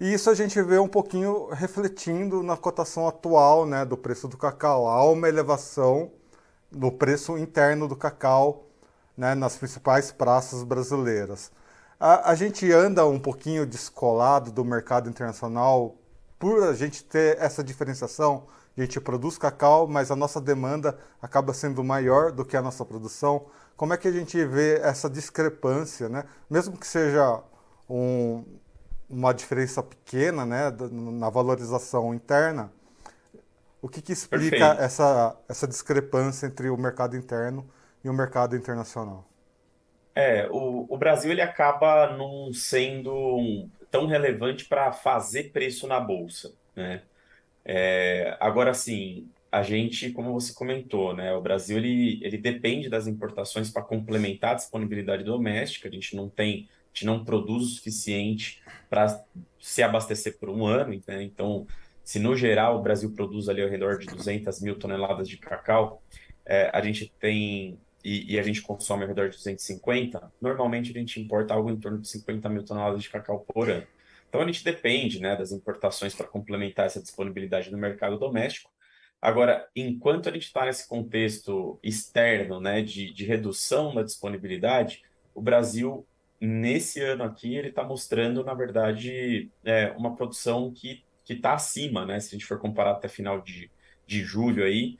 E 0.00 0.12
isso 0.12 0.28
a 0.28 0.34
gente 0.34 0.60
vê 0.60 0.78
um 0.78 0.88
pouquinho 0.88 1.48
refletindo 1.50 2.42
na 2.42 2.56
cotação 2.56 3.06
atual 3.06 3.64
né, 3.64 3.84
do 3.84 3.96
preço 3.96 4.26
do 4.26 4.36
cacau. 4.36 4.88
Há 4.88 5.08
uma 5.08 5.28
elevação 5.28 6.10
no 6.70 6.90
preço 6.90 7.38
interno 7.38 7.86
do 7.86 7.96
cacau 7.96 8.65
né, 9.16 9.34
nas 9.34 9.56
principais 9.56 10.12
praças 10.12 10.62
brasileiras. 10.62 11.50
A, 11.98 12.30
a 12.30 12.34
gente 12.34 12.70
anda 12.70 13.06
um 13.06 13.18
pouquinho 13.18 13.64
descolado 13.64 14.52
do 14.52 14.64
mercado 14.64 15.08
internacional 15.08 15.96
por 16.38 16.62
a 16.64 16.74
gente 16.74 17.02
ter 17.02 17.38
essa 17.38 17.64
diferenciação. 17.64 18.46
A 18.76 18.80
gente 18.82 19.00
produz 19.00 19.38
cacau, 19.38 19.86
mas 19.88 20.10
a 20.10 20.16
nossa 20.16 20.40
demanda 20.40 20.98
acaba 21.20 21.54
sendo 21.54 21.82
maior 21.82 22.30
do 22.30 22.44
que 22.44 22.56
a 22.56 22.62
nossa 22.62 22.84
produção. 22.84 23.46
Como 23.74 23.94
é 23.94 23.96
que 23.96 24.06
a 24.06 24.12
gente 24.12 24.44
vê 24.44 24.78
essa 24.82 25.08
discrepância, 25.08 26.08
né? 26.08 26.24
Mesmo 26.50 26.76
que 26.76 26.86
seja 26.86 27.42
um, 27.88 28.44
uma 29.08 29.32
diferença 29.32 29.82
pequena, 29.82 30.44
né, 30.44 30.70
na 30.90 31.30
valorização 31.30 32.14
interna, 32.14 32.70
o 33.80 33.88
que, 33.88 34.02
que 34.02 34.12
explica 34.12 34.76
essa, 34.78 35.36
essa 35.48 35.66
discrepância 35.66 36.46
entre 36.46 36.68
o 36.68 36.76
mercado 36.76 37.16
interno 37.16 37.66
e 38.06 38.08
o 38.08 38.14
mercado 38.14 38.56
internacional? 38.56 39.28
É, 40.14 40.48
o, 40.50 40.86
o 40.88 40.96
Brasil 40.96 41.30
ele 41.30 41.42
acaba 41.42 42.16
não 42.16 42.52
sendo 42.52 43.68
tão 43.90 44.06
relevante 44.06 44.64
para 44.64 44.92
fazer 44.92 45.50
preço 45.52 45.86
na 45.86 46.00
bolsa, 46.00 46.54
né? 46.74 47.02
É, 47.64 48.36
agora 48.38 48.72
sim, 48.72 49.28
a 49.50 49.60
gente, 49.60 50.12
como 50.12 50.32
você 50.32 50.54
comentou, 50.54 51.14
né, 51.16 51.34
o 51.34 51.40
Brasil 51.40 51.78
ele, 51.78 52.20
ele 52.22 52.38
depende 52.38 52.88
das 52.88 53.08
importações 53.08 53.70
para 53.70 53.82
complementar 53.82 54.52
a 54.52 54.54
disponibilidade 54.54 55.24
doméstica. 55.24 55.88
A 55.88 55.92
gente 55.92 56.14
não 56.14 56.28
tem, 56.28 56.68
a 56.84 56.88
gente 56.94 57.06
não 57.06 57.24
produz 57.24 57.64
o 57.64 57.68
suficiente 57.70 58.62
para 58.88 59.20
se 59.60 59.82
abastecer 59.82 60.38
por 60.38 60.48
um 60.48 60.64
ano, 60.64 61.02
né? 61.08 61.24
Então, 61.24 61.66
se 62.04 62.20
no 62.20 62.36
geral 62.36 62.78
o 62.78 62.82
Brasil 62.82 63.12
produz 63.12 63.48
ali 63.48 63.60
ao 63.62 63.68
redor 63.68 63.98
de 63.98 64.06
200 64.06 64.60
mil 64.60 64.78
toneladas 64.78 65.28
de 65.28 65.38
cacau, 65.38 66.00
é, 66.44 66.70
a 66.72 66.80
gente 66.80 67.12
tem 67.18 67.76
e, 68.06 68.34
e, 68.34 68.38
a 68.38 68.42
gente 68.44 68.62
consome 68.62 69.02
ao 69.02 69.08
redor 69.08 69.28
de 69.28 69.36
250, 69.36 70.32
normalmente 70.40 70.92
a 70.92 70.94
gente 70.94 71.20
importa 71.20 71.52
algo 71.52 71.68
em 71.68 71.76
torno 71.76 71.98
de 71.98 72.08
50 72.08 72.48
mil 72.48 72.64
toneladas 72.64 73.02
de 73.02 73.10
cacau 73.10 73.40
por 73.40 73.68
ano. 73.68 73.84
Então 74.28 74.40
a 74.40 74.46
gente 74.46 74.62
depende 74.62 75.20
né, 75.20 75.34
das 75.34 75.50
importações 75.50 76.14
para 76.14 76.28
complementar 76.28 76.86
essa 76.86 77.02
disponibilidade 77.02 77.68
no 77.68 77.76
mercado 77.76 78.16
doméstico. 78.16 78.70
Agora, 79.20 79.68
enquanto 79.74 80.28
a 80.28 80.32
gente 80.32 80.44
está 80.44 80.64
nesse 80.64 80.88
contexto 80.88 81.80
externo 81.82 82.60
né, 82.60 82.80
de, 82.80 83.12
de 83.12 83.24
redução 83.24 83.92
da 83.92 84.04
disponibilidade, 84.04 85.02
o 85.34 85.42
Brasil, 85.42 86.06
nesse 86.40 87.00
ano 87.00 87.24
aqui, 87.24 87.56
ele 87.56 87.70
está 87.70 87.82
mostrando, 87.82 88.44
na 88.44 88.54
verdade, 88.54 89.50
é, 89.64 89.90
uma 89.98 90.14
produção 90.14 90.72
que 90.72 91.02
está 91.28 91.54
acima, 91.54 92.06
né? 92.06 92.20
Se 92.20 92.28
a 92.28 92.38
gente 92.38 92.46
for 92.46 92.60
comparar 92.60 92.92
até 92.92 93.08
final 93.08 93.40
de, 93.40 93.68
de 94.06 94.22
julho 94.22 94.62
aí, 94.62 94.96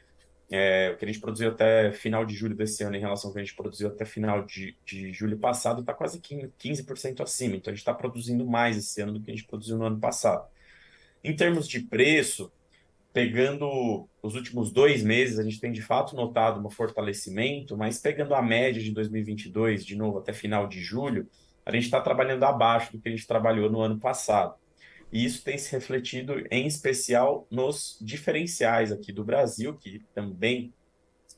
é, 0.51 0.93
o 0.95 0.97
que 0.97 1.05
a 1.05 1.09
gente 1.09 1.21
produziu 1.21 1.49
até 1.49 1.91
final 1.91 2.25
de 2.25 2.35
julho 2.35 2.55
desse 2.55 2.85
ano 2.85 2.97
em 2.97 3.01
relação 3.01 3.29
ao 3.29 3.35
que 3.35 3.41
a 3.41 3.45
gente 3.45 3.57
produziu 3.57 3.89
até 3.89 4.05
final 4.05 4.45
de, 4.45 4.77
de 4.85 5.13
julho 5.13 5.39
passado 5.39 5.81
está 5.81 5.93
quase 5.93 6.21
15% 6.21 7.21
acima. 7.21 7.57
Então 7.57 7.73
a 7.73 7.75
gente 7.75 7.83
está 7.83 7.93
produzindo 7.93 8.47
mais 8.47 8.77
esse 8.77 9.01
ano 9.01 9.13
do 9.13 9.21
que 9.21 9.31
a 9.31 9.35
gente 9.35 9.47
produziu 9.47 9.77
no 9.77 9.85
ano 9.85 9.99
passado. 9.99 10.47
Em 11.25 11.35
termos 11.35 11.67
de 11.67 11.81
preço, 11.81 12.53
pegando 13.13 14.09
os 14.23 14.35
últimos 14.37 14.71
dois 14.71 15.03
meses, 15.03 15.39
a 15.39 15.43
gente 15.43 15.59
tem 15.59 15.73
de 15.73 15.83
fato 15.83 16.15
notado 16.15 16.65
um 16.65 16.71
fortalecimento, 16.71 17.77
mas 17.77 17.99
pegando 17.99 18.35
a 18.35 18.43
média 18.43 18.81
de 18.81 18.93
2022, 18.93 19.85
de 19.85 19.97
novo 19.97 20.19
até 20.19 20.33
final 20.33 20.69
de 20.69 20.81
julho, 20.81 21.29
a 21.65 21.73
gente 21.73 21.85
está 21.85 22.01
trabalhando 22.01 22.45
abaixo 22.45 22.93
do 22.93 23.01
que 23.01 23.09
a 23.09 23.11
gente 23.11 23.27
trabalhou 23.27 23.69
no 23.69 23.81
ano 23.81 23.99
passado. 23.99 24.55
E 25.13 25.25
isso 25.25 25.43
tem 25.45 25.57
se 25.57 25.71
refletido 25.73 26.45
em 26.51 26.67
especial 26.67 27.47
nos 27.51 27.97
diferenciais 28.01 28.91
aqui 28.91 29.13
do 29.13 29.25
Brasil, 29.25 29.75
que 29.75 30.05
também 30.15 30.73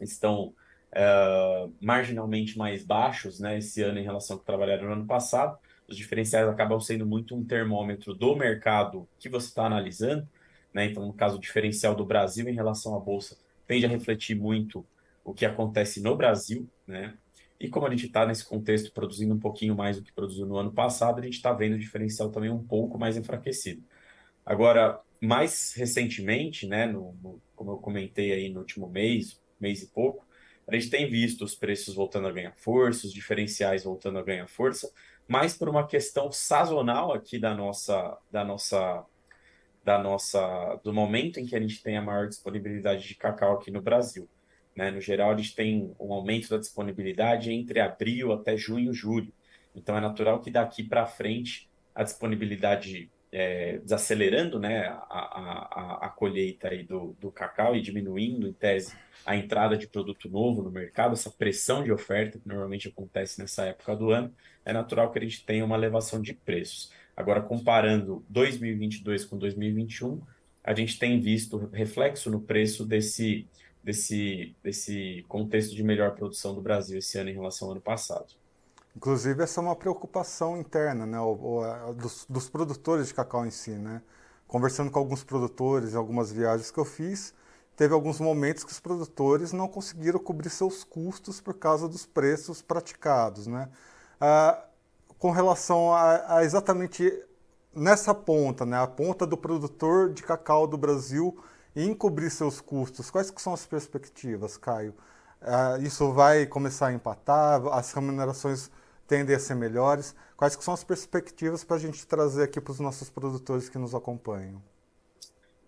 estão 0.00 0.54
uh, 0.92 1.72
marginalmente 1.80 2.56
mais 2.56 2.84
baixos 2.84 3.38
né, 3.40 3.58
esse 3.58 3.82
ano 3.82 3.98
em 3.98 4.04
relação 4.04 4.34
ao 4.34 4.40
que 4.40 4.46
trabalharam 4.46 4.86
no 4.86 4.92
ano 4.92 5.06
passado. 5.06 5.58
Os 5.86 5.96
diferenciais 5.96 6.48
acabam 6.48 6.80
sendo 6.80 7.06
muito 7.06 7.34
um 7.34 7.44
termômetro 7.44 8.14
do 8.14 8.36
mercado 8.36 9.08
que 9.18 9.28
você 9.28 9.48
está 9.48 9.66
analisando. 9.66 10.28
Né? 10.72 10.86
Então, 10.86 11.06
no 11.06 11.12
caso, 11.12 11.36
o 11.36 11.40
diferencial 11.40 11.94
do 11.94 12.04
Brasil 12.04 12.48
em 12.48 12.54
relação 12.54 12.94
à 12.96 13.00
Bolsa 13.00 13.36
tende 13.66 13.86
a 13.86 13.88
refletir 13.88 14.34
muito 14.34 14.84
o 15.24 15.34
que 15.34 15.44
acontece 15.44 16.00
no 16.00 16.16
Brasil, 16.16 16.66
né? 16.86 17.14
E 17.60 17.68
como 17.68 17.86
a 17.86 17.90
gente 17.90 18.06
está 18.06 18.24
nesse 18.24 18.44
contexto 18.44 18.92
produzindo 18.92 19.34
um 19.34 19.38
pouquinho 19.38 19.74
mais 19.74 19.96
do 19.96 20.02
que 20.02 20.12
produziu 20.12 20.46
no 20.46 20.56
ano 20.56 20.72
passado, 20.72 21.20
a 21.20 21.24
gente 21.24 21.34
está 21.34 21.52
vendo 21.52 21.74
o 21.74 21.78
diferencial 21.78 22.30
também 22.30 22.50
um 22.50 22.62
pouco 22.62 22.98
mais 22.98 23.16
enfraquecido. 23.16 23.82
Agora, 24.46 25.00
mais 25.20 25.74
recentemente, 25.74 26.66
né, 26.66 26.86
no, 26.86 27.12
no, 27.22 27.42
como 27.56 27.72
eu 27.72 27.78
comentei 27.78 28.32
aí 28.32 28.48
no 28.48 28.60
último 28.60 28.88
mês, 28.88 29.40
mês 29.60 29.82
e 29.82 29.88
pouco, 29.88 30.24
a 30.68 30.74
gente 30.74 30.90
tem 30.90 31.08
visto 31.10 31.44
os 31.44 31.54
preços 31.54 31.94
voltando 31.94 32.28
a 32.28 32.32
ganhar 32.32 32.52
força, 32.52 33.06
os 33.06 33.12
diferenciais 33.12 33.84
voltando 33.84 34.18
a 34.18 34.22
ganhar 34.22 34.46
força, 34.46 34.92
mas 35.26 35.56
por 35.56 35.68
uma 35.68 35.86
questão 35.86 36.30
sazonal 36.30 37.12
aqui 37.12 37.38
da 37.38 37.54
nossa, 37.54 38.16
da 38.30 38.44
nossa, 38.44 39.04
da 39.82 39.98
nossa, 39.98 40.78
do 40.84 40.92
momento 40.92 41.40
em 41.40 41.46
que 41.46 41.56
a 41.56 41.60
gente 41.60 41.82
tem 41.82 41.96
a 41.96 42.02
maior 42.02 42.28
disponibilidade 42.28 43.08
de 43.08 43.14
cacau 43.14 43.54
aqui 43.54 43.70
no 43.70 43.80
Brasil. 43.80 44.28
Né? 44.78 44.92
No 44.92 45.00
geral, 45.00 45.32
eles 45.32 45.52
têm 45.52 45.92
um 45.98 46.12
aumento 46.12 46.48
da 46.48 46.56
disponibilidade 46.56 47.52
entre 47.52 47.80
abril 47.80 48.32
até 48.32 48.56
junho, 48.56 48.94
julho. 48.94 49.32
Então, 49.74 49.96
é 49.96 50.00
natural 50.00 50.40
que 50.40 50.52
daqui 50.52 50.84
para 50.84 51.04
frente 51.04 51.68
a 51.92 52.04
disponibilidade 52.04 53.10
é, 53.32 53.78
desacelerando 53.78 54.60
né, 54.60 54.86
a, 54.86 55.00
a, 55.10 56.06
a, 56.06 56.08
colheita 56.10 56.68
aí 56.68 56.84
do, 56.84 57.16
do 57.20 57.28
cacau 57.28 57.74
e 57.74 57.82
diminuindo, 57.82 58.46
em 58.46 58.52
tese, 58.52 58.94
a 59.26 59.34
entrada 59.34 59.76
de 59.76 59.88
produto 59.88 60.30
novo 60.30 60.62
no 60.62 60.70
mercado, 60.70 61.14
essa 61.14 61.28
pressão 61.28 61.82
de 61.82 61.90
oferta 61.90 62.38
que 62.38 62.46
normalmente 62.46 62.86
acontece 62.86 63.40
nessa 63.40 63.64
época 63.64 63.96
do 63.96 64.12
ano, 64.12 64.32
é 64.64 64.72
natural 64.72 65.10
que 65.10 65.18
a 65.18 65.22
gente 65.22 65.44
tenha 65.44 65.64
uma 65.64 65.76
elevação 65.76 66.22
de 66.22 66.32
preços. 66.32 66.92
Agora, 67.16 67.40
comparando 67.40 68.24
2022 68.28 69.24
com 69.24 69.36
2021, 69.36 70.22
a 70.62 70.72
gente 70.72 71.00
tem 71.00 71.20
visto 71.20 71.68
reflexo 71.72 72.30
no 72.30 72.40
preço 72.40 72.86
desse, 72.86 73.44
desse, 73.88 74.54
desse 74.62 75.24
contexto 75.28 75.74
de 75.74 75.82
melhor 75.82 76.14
produção 76.14 76.54
do 76.54 76.60
Brasil 76.60 76.98
esse 76.98 77.16
ano 77.18 77.30
em 77.30 77.32
relação 77.32 77.68
ao 77.68 77.72
ano 77.72 77.80
passado. 77.80 78.26
Inclusive, 78.94 79.42
essa 79.42 79.60
é 79.60 79.62
uma 79.62 79.74
preocupação 79.74 80.58
interna 80.58 81.06
né, 81.06 81.16
dos, 81.96 82.26
dos, 82.28 82.50
produtores 82.50 83.08
de 83.08 83.14
cacau 83.14 83.46
em 83.46 83.50
si. 83.50 83.70
Né? 83.70 84.02
Conversando 84.46 84.90
com 84.90 84.98
alguns 84.98 85.24
produtores 85.24 85.94
em 85.94 85.96
algumas 85.96 86.30
viagens 86.30 86.70
que 86.70 86.78
eu 86.78 86.84
fiz, 86.84 87.32
teve 87.76 87.94
alguns 87.94 88.20
momentos 88.20 88.62
que 88.62 88.72
os 88.72 88.78
produtores 88.78 89.54
não 89.54 89.66
conseguiram 89.66 90.18
cobrir 90.18 90.50
seus 90.50 90.84
custos 90.84 91.40
por 91.40 91.54
causa 91.54 91.88
dos 91.88 92.04
preços 92.04 92.60
praticados. 92.60 93.46
Né? 93.46 93.70
Ah, 94.20 94.66
com 95.18 95.30
relação 95.30 95.94
a, 95.94 96.36
a, 96.36 96.44
exatamente 96.44 97.10
nessa 97.74 98.12
ponta, 98.12 98.66
né, 98.66 98.76
a 98.76 98.86
ponta 98.86 99.26
do 99.26 99.36
produtor 99.36 100.12
de 100.12 100.22
cacau 100.22 100.66
do 100.66 100.76
Brasil 100.76 101.38
em 101.84 101.94
cobrir 101.94 102.30
seus 102.30 102.60
custos, 102.60 103.10
quais 103.10 103.30
que 103.30 103.40
são 103.40 103.54
as 103.54 103.66
perspectivas, 103.66 104.56
Caio? 104.56 104.94
Ah, 105.40 105.78
isso 105.80 106.12
vai 106.12 106.46
começar 106.46 106.88
a 106.88 106.92
empatar, 106.92 107.64
as 107.68 107.92
remunerações 107.92 108.70
tendem 109.06 109.36
a 109.36 109.38
ser 109.38 109.54
melhores? 109.54 110.14
Quais 110.36 110.54
são 110.54 110.74
as 110.74 110.82
perspectivas 110.82 111.64
para 111.64 111.76
a 111.76 111.80
gente 111.80 112.06
trazer 112.06 112.42
aqui 112.42 112.60
para 112.60 112.72
os 112.72 112.80
nossos 112.80 113.08
produtores 113.08 113.68
que 113.68 113.78
nos 113.78 113.94
acompanham? 113.94 114.62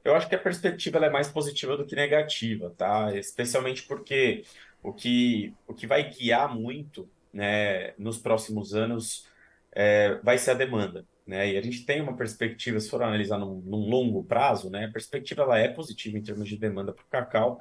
Eu 0.04 0.14
acho 0.14 0.28
que 0.28 0.34
a 0.34 0.38
perspectiva 0.38 0.98
é 0.98 1.10
mais 1.10 1.28
positiva 1.28 1.76
do 1.76 1.86
que 1.86 1.94
negativa, 1.94 2.74
tá? 2.76 3.14
Especialmente 3.14 3.84
porque 3.84 4.44
o 4.82 4.92
que, 4.92 5.54
o 5.66 5.74
que 5.74 5.86
vai 5.86 6.10
guiar 6.10 6.54
muito 6.54 7.08
né, 7.32 7.94
nos 7.98 8.18
próximos 8.18 8.74
anos 8.74 9.28
é, 9.72 10.14
vai 10.22 10.38
ser 10.38 10.52
a 10.52 10.54
demanda. 10.54 11.06
Né? 11.30 11.52
E 11.52 11.56
a 11.56 11.62
gente 11.62 11.86
tem 11.86 12.00
uma 12.00 12.16
perspectiva, 12.16 12.80
se 12.80 12.90
for 12.90 13.00
analisar 13.04 13.38
num, 13.38 13.60
num 13.60 13.88
longo 13.88 14.24
prazo, 14.24 14.68
né, 14.68 14.86
a 14.86 14.90
perspectiva 14.90 15.42
ela 15.42 15.58
é 15.60 15.68
positiva 15.68 16.18
em 16.18 16.22
termos 16.22 16.48
de 16.48 16.56
demanda 16.58 16.92
para 16.92 17.04
o 17.04 17.06
cacau, 17.06 17.60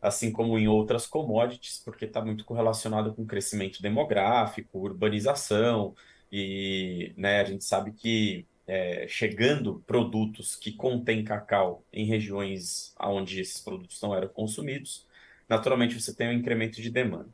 assim 0.00 0.30
como 0.30 0.56
em 0.56 0.68
outras 0.68 1.04
commodities, 1.04 1.82
porque 1.84 2.04
está 2.04 2.24
muito 2.24 2.44
correlacionado 2.44 3.12
com 3.12 3.26
crescimento 3.26 3.82
demográfico, 3.82 4.78
urbanização, 4.78 5.96
e 6.30 7.12
né, 7.16 7.40
a 7.40 7.44
gente 7.44 7.64
sabe 7.64 7.90
que 7.90 8.46
é, 8.68 9.08
chegando 9.08 9.82
produtos 9.84 10.54
que 10.54 10.70
contêm 10.70 11.24
cacau 11.24 11.82
em 11.92 12.06
regiões 12.06 12.94
onde 13.00 13.40
esses 13.40 13.60
produtos 13.60 14.00
não 14.00 14.14
eram 14.14 14.28
consumidos, 14.28 15.04
naturalmente 15.48 16.00
você 16.00 16.14
tem 16.14 16.28
um 16.28 16.32
incremento 16.32 16.80
de 16.80 16.88
demanda. 16.88 17.30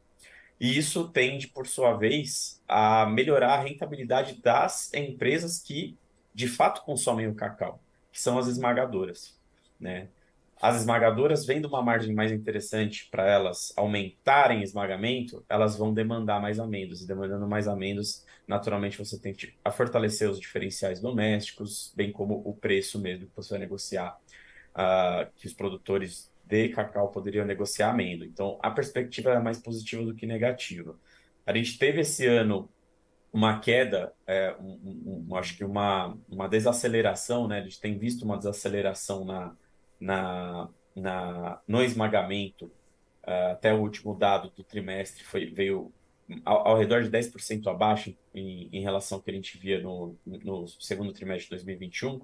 E 0.65 0.79
isso 0.79 1.07
tende, 1.11 1.47
por 1.47 1.67
sua 1.67 1.93
vez, 1.93 2.59
a 2.67 3.05
melhorar 3.05 3.53
a 3.53 3.63
rentabilidade 3.63 4.41
das 4.41 4.91
empresas 4.95 5.59
que 5.59 5.95
de 6.35 6.49
fato 6.49 6.83
consomem 6.87 7.29
o 7.29 7.35
cacau, 7.35 7.83
que 8.11 8.19
são 8.19 8.39
as 8.39 8.47
esmagadoras, 8.49 9.39
né? 9.79 10.09
as 10.59 10.77
esmagadoras, 10.77 11.45
vendo 11.45 11.67
uma 11.69 11.83
margem 11.83 12.15
mais 12.15 12.33
interessante 12.33 13.07
para 13.11 13.29
elas 13.31 13.75
aumentarem 13.77 14.63
esmagamento, 14.63 15.45
elas 15.51 15.77
vão 15.77 15.93
demandar 15.93 16.41
mais 16.41 16.59
amêndoas. 16.59 17.03
E 17.03 17.07
demandando 17.07 17.47
mais 17.47 17.69
amêndoas, 17.69 18.25
naturalmente 18.49 18.97
você 18.97 19.19
tem 19.19 19.35
que 19.35 19.53
fortalecer 19.71 20.31
os 20.31 20.41
diferenciais 20.41 20.99
domésticos, 20.99 21.93
bem 21.95 22.11
como 22.11 22.41
o 22.43 22.55
preço 22.55 22.99
mesmo 22.99 23.27
que 23.27 23.37
você 23.37 23.51
vai 23.51 23.59
negociar, 23.59 24.19
uh, 24.71 25.31
que 25.37 25.47
os 25.47 25.53
produtores 25.53 26.33
de 26.47 26.69
cacau 26.71 27.11
poderiam 27.11 27.47
negociar 27.47 27.91
amêndoa. 27.91 28.27
Então, 28.27 28.59
a 28.63 28.71
perspectiva 28.71 29.31
é 29.31 29.39
mais 29.39 29.59
positiva 29.59 30.05
do 30.05 30.15
que 30.15 30.27
negativa. 30.27 30.99
A 31.47 31.55
gente 31.55 31.79
teve 31.79 32.01
esse 32.01 32.27
ano 32.27 32.69
uma 33.33 33.59
queda, 33.59 34.13
é, 34.27 34.55
um, 34.61 35.27
um, 35.29 35.37
acho 35.37 35.57
que 35.57 35.65
uma, 35.65 36.17
uma 36.29 36.49
desaceleração, 36.49 37.49
né? 37.49 37.59
A 37.59 37.63
gente 37.63 37.81
tem 37.81 37.99
visto 37.99 38.23
uma 38.23 38.39
desaceleração 38.39 39.25
na 39.25 39.57
na, 40.05 40.69
na, 40.95 41.61
no 41.67 41.83
esmagamento, 41.83 42.67
uh, 43.27 43.53
até 43.53 43.73
o 43.73 43.81
último 43.81 44.15
dado 44.15 44.51
do 44.51 44.63
trimestre, 44.63 45.25
foi, 45.25 45.47
veio 45.47 45.93
ao, 46.45 46.69
ao 46.69 46.79
redor 46.79 47.03
de 47.03 47.11
10% 47.11 47.67
abaixo 47.67 48.15
em, 48.35 48.69
em, 48.73 48.83
relação 48.83 49.19
ao 49.19 49.23
que 49.23 49.31
a 49.31 49.35
gente 49.35 49.57
via 49.59 49.81
no, 49.81 50.17
no 50.25 50.67
segundo 50.69 51.13
trimestre 51.13 51.45
de 51.45 51.51
2021, 51.65 52.21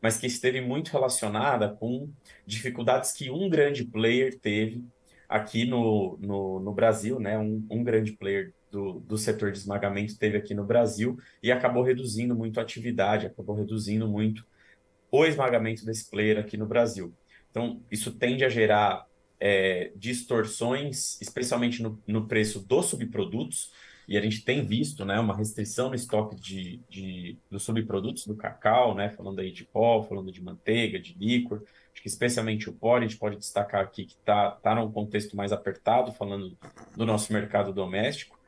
mas 0.00 0.16
que 0.18 0.26
esteve 0.26 0.60
muito 0.60 0.90
relacionada 0.90 1.68
com 1.68 2.10
dificuldades 2.46 3.12
que 3.12 3.30
um 3.30 3.48
grande 3.48 3.84
player 3.84 4.38
teve 4.38 4.84
aqui 5.28 5.64
no, 5.64 6.18
no, 6.20 6.60
no 6.60 6.72
Brasil, 6.72 7.18
né? 7.18 7.38
um, 7.38 7.66
um 7.70 7.82
grande 7.82 8.12
player 8.12 8.52
do, 8.70 9.00
do 9.00 9.16
setor 9.16 9.52
de 9.52 9.58
esmagamento 9.58 10.18
teve 10.18 10.36
aqui 10.36 10.52
no 10.52 10.64
Brasil 10.64 11.16
e 11.42 11.52
acabou 11.52 11.82
reduzindo 11.82 12.34
muito 12.34 12.58
a 12.58 12.62
atividade, 12.62 13.26
acabou 13.26 13.54
reduzindo 13.54 14.08
muito 14.08 14.44
o 15.10 15.24
esmagamento 15.24 15.86
desse 15.86 16.10
player 16.10 16.38
aqui 16.38 16.56
no 16.56 16.66
Brasil. 16.66 17.14
Então, 17.50 17.80
isso 17.88 18.10
tende 18.10 18.44
a 18.44 18.48
gerar 18.48 19.06
é, 19.38 19.92
distorções, 19.94 21.20
especialmente 21.20 21.82
no, 21.82 22.02
no, 22.06 22.26
preço 22.26 22.66
dos 22.66 22.86
subprodutos, 22.86 23.70
e 24.06 24.18
a 24.18 24.20
gente 24.20 24.44
tem 24.44 24.64
visto 24.64 25.04
né, 25.04 25.18
uma 25.18 25.36
restrição 25.36 25.88
no 25.88 25.94
estoque 25.94 26.36
de, 26.36 26.80
de, 26.88 27.38
dos 27.50 27.62
subprodutos 27.62 28.26
do 28.26 28.36
cacau, 28.36 28.94
né, 28.94 29.10
falando 29.10 29.40
aí 29.40 29.50
de 29.50 29.64
pó, 29.64 30.02
falando 30.02 30.30
de 30.30 30.42
manteiga, 30.42 30.98
de 30.98 31.14
líquor, 31.18 31.62
acho 31.92 32.02
que 32.02 32.08
especialmente 32.08 32.68
o 32.68 32.72
pó, 32.72 32.96
a 32.96 33.00
gente 33.00 33.16
pode 33.16 33.36
destacar 33.36 33.82
aqui 33.82 34.04
que 34.04 34.14
está 34.14 34.50
tá 34.50 34.74
num 34.74 34.90
contexto 34.90 35.36
mais 35.36 35.52
apertado, 35.52 36.12
falando 36.12 36.56
do 36.96 37.06
nosso 37.06 37.32
mercado 37.32 37.72
doméstico, 37.72 38.38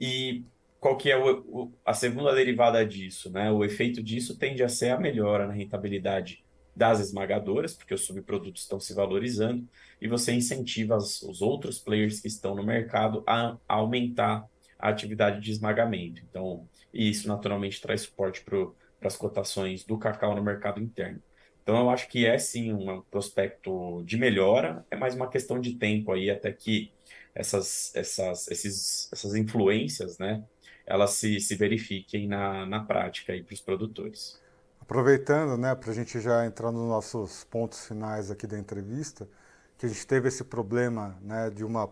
e 0.00 0.44
qual 0.80 0.96
que 0.96 1.10
é 1.10 1.16
o, 1.16 1.38
o, 1.40 1.72
a 1.84 1.92
segunda 1.92 2.34
derivada 2.34 2.84
disso? 2.84 3.30
Né? 3.30 3.50
O 3.50 3.64
efeito 3.64 4.02
disso 4.02 4.36
tende 4.36 4.62
a 4.62 4.68
ser 4.68 4.90
a 4.90 4.98
melhora 4.98 5.46
na 5.46 5.52
rentabilidade 5.52 6.44
das 6.74 7.00
esmagadoras, 7.00 7.74
porque 7.74 7.92
os 7.92 8.04
subprodutos 8.04 8.62
estão 8.62 8.78
se 8.78 8.94
valorizando, 8.94 9.68
e 10.00 10.06
você 10.06 10.32
incentiva 10.32 10.96
os 10.96 11.42
outros 11.42 11.80
players 11.80 12.20
que 12.20 12.28
estão 12.28 12.54
no 12.54 12.62
mercado 12.62 13.24
a, 13.26 13.56
aumentar 13.66 14.48
a 14.78 14.88
atividade 14.88 15.40
de 15.40 15.50
esmagamento. 15.50 16.22
Então, 16.28 16.68
isso 16.92 17.26
naturalmente 17.28 17.80
traz 17.80 18.02
suporte 18.02 18.44
para 18.44 19.08
as 19.08 19.16
cotações 19.16 19.84
do 19.84 19.98
cacau 19.98 20.34
no 20.34 20.42
mercado 20.42 20.80
interno. 20.80 21.20
Então, 21.62 21.78
eu 21.80 21.90
acho 21.90 22.08
que 22.08 22.24
é 22.24 22.38
sim 22.38 22.72
um 22.72 23.02
prospecto 23.10 24.02
de 24.04 24.16
melhora, 24.16 24.86
é 24.90 24.96
mais 24.96 25.14
uma 25.14 25.28
questão 25.28 25.60
de 25.60 25.74
tempo 25.74 26.12
aí 26.12 26.30
até 26.30 26.50
que 26.50 26.90
essas, 27.34 27.94
essas, 27.94 28.48
esses, 28.48 29.12
essas 29.12 29.34
influências, 29.34 30.18
né, 30.18 30.42
elas 30.86 31.10
se, 31.10 31.38
se 31.40 31.54
verifiquem 31.54 32.26
na, 32.26 32.64
na 32.64 32.82
prática 32.82 33.34
para 33.44 33.54
os 33.54 33.60
produtores. 33.60 34.40
Aproveitando, 34.80 35.58
né, 35.58 35.74
para 35.74 35.90
a 35.90 35.94
gente 35.94 36.18
já 36.20 36.46
entrar 36.46 36.72
nos 36.72 36.88
nossos 36.88 37.44
pontos 37.44 37.86
finais 37.86 38.30
aqui 38.30 38.46
da 38.46 38.58
entrevista, 38.58 39.28
que 39.76 39.84
a 39.84 39.88
gente 39.88 40.06
teve 40.06 40.28
esse 40.28 40.42
problema 40.42 41.18
né, 41.20 41.50
de, 41.50 41.64
uma 41.64 41.88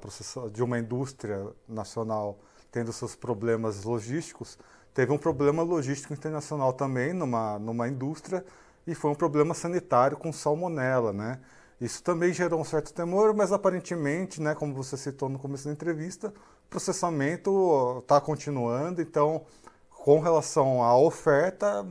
de 0.53 0.62
uma 0.62 0.79
indústria 0.79 1.46
nacional 1.68 2.40
tendo 2.77 2.93
seus 2.93 3.17
problemas 3.17 3.85
logísticos, 3.85 4.59
teve 4.93 5.11
um 5.11 5.17
problema 5.17 5.62
logístico 5.62 6.12
internacional 6.12 6.75
também 6.75 7.15
numa, 7.15 7.59
numa 7.59 7.89
indústria 7.89 8.45
e 8.87 8.95
foi 8.95 9.11
um 9.11 9.15
problema 9.15 9.55
sanitário 9.55 10.15
com 10.15 10.31
salmonela, 10.31 11.11
né? 11.11 11.41
Isso 11.81 12.03
também 12.03 12.35
gerou 12.35 12.61
um 12.61 12.65
certo 12.65 12.93
temor, 12.93 13.33
mas 13.33 13.51
aparentemente, 13.51 14.43
né, 14.43 14.55
como 14.55 14.75
você 14.75 14.95
citou 14.95 15.31
no 15.31 15.39
começo 15.39 15.65
da 15.65 15.73
entrevista, 15.73 16.29
o 16.29 16.69
processamento 16.69 18.01
está 18.01 18.21
continuando, 18.21 19.01
então, 19.01 19.47
com 19.89 20.21
relação 20.21 20.83
à 20.83 20.99
oferta, 20.99 21.83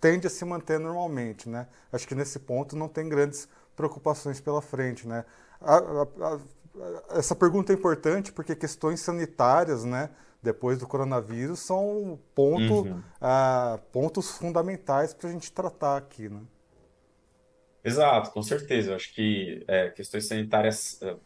tende 0.00 0.26
a 0.28 0.30
se 0.30 0.46
manter 0.46 0.80
normalmente, 0.80 1.46
né? 1.46 1.68
Acho 1.92 2.08
que 2.08 2.14
nesse 2.14 2.38
ponto 2.38 2.74
não 2.74 2.88
tem 2.88 3.06
grandes 3.06 3.50
preocupações 3.76 4.40
pela 4.40 4.62
frente, 4.62 5.06
né? 5.06 5.26
A, 5.60 5.76
a, 5.76 6.02
a, 6.02 6.40
essa 7.10 7.34
pergunta 7.34 7.72
é 7.72 7.76
importante 7.76 8.32
porque 8.32 8.54
questões 8.54 9.00
sanitárias, 9.00 9.84
né, 9.84 10.10
depois 10.42 10.78
do 10.78 10.86
coronavírus, 10.86 11.60
são 11.60 12.18
ponto, 12.34 12.82
uhum. 12.82 12.98
uh, 12.98 13.78
pontos 13.92 14.30
fundamentais 14.30 15.12
para 15.12 15.28
a 15.28 15.32
gente 15.32 15.50
tratar 15.52 15.96
aqui, 15.96 16.28
né? 16.28 16.40
Exato, 17.84 18.32
com 18.32 18.42
certeza. 18.42 18.90
Eu 18.90 18.96
acho 18.96 19.14
que 19.14 19.64
é, 19.68 19.90
questões 19.90 20.26
sanitárias 20.26 21.00
é, 21.02 21.16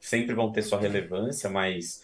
sempre 0.00 0.34
vão 0.34 0.50
ter 0.50 0.62
sua 0.62 0.80
relevância, 0.80 1.48
mas 1.48 2.02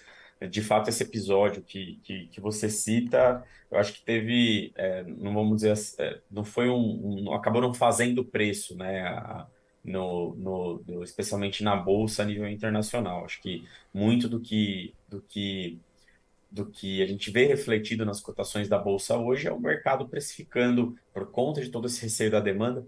de 0.48 0.62
fato, 0.62 0.88
esse 0.88 1.02
episódio 1.02 1.62
que, 1.62 2.00
que, 2.02 2.26
que 2.28 2.40
você 2.40 2.70
cita, 2.70 3.44
eu 3.70 3.78
acho 3.78 3.92
que 3.92 4.02
teve, 4.02 4.72
é, 4.74 5.02
não 5.02 5.34
vamos 5.34 5.56
dizer, 5.56 5.76
é, 5.98 6.20
não 6.30 6.44
foi 6.44 6.68
um, 6.70 7.26
um, 7.28 7.34
acabou 7.34 7.60
não 7.60 7.74
fazendo 7.74 8.24
preço, 8.24 8.74
né, 8.74 9.02
a, 9.02 9.46
no, 9.84 10.34
no, 10.36 10.82
no, 10.86 11.02
especialmente 11.02 11.64
na 11.64 11.76
bolsa 11.76 12.22
a 12.22 12.26
nível 12.26 12.48
internacional. 12.48 13.24
Acho 13.24 13.40
que 13.40 13.64
muito 13.92 14.28
do 14.28 14.40
que, 14.40 14.94
do 15.08 15.20
que 15.22 15.78
do 16.50 16.66
que 16.66 17.00
a 17.00 17.06
gente 17.06 17.30
vê 17.30 17.46
refletido 17.46 18.04
nas 18.04 18.20
cotações 18.20 18.68
da 18.68 18.76
Bolsa 18.76 19.16
hoje 19.16 19.46
é 19.46 19.52
o 19.52 19.60
mercado 19.60 20.08
precificando, 20.08 20.98
por 21.14 21.30
conta 21.30 21.60
de 21.60 21.70
todo 21.70 21.86
esse 21.86 22.02
receio 22.02 22.30
da 22.30 22.40
demanda, 22.40 22.84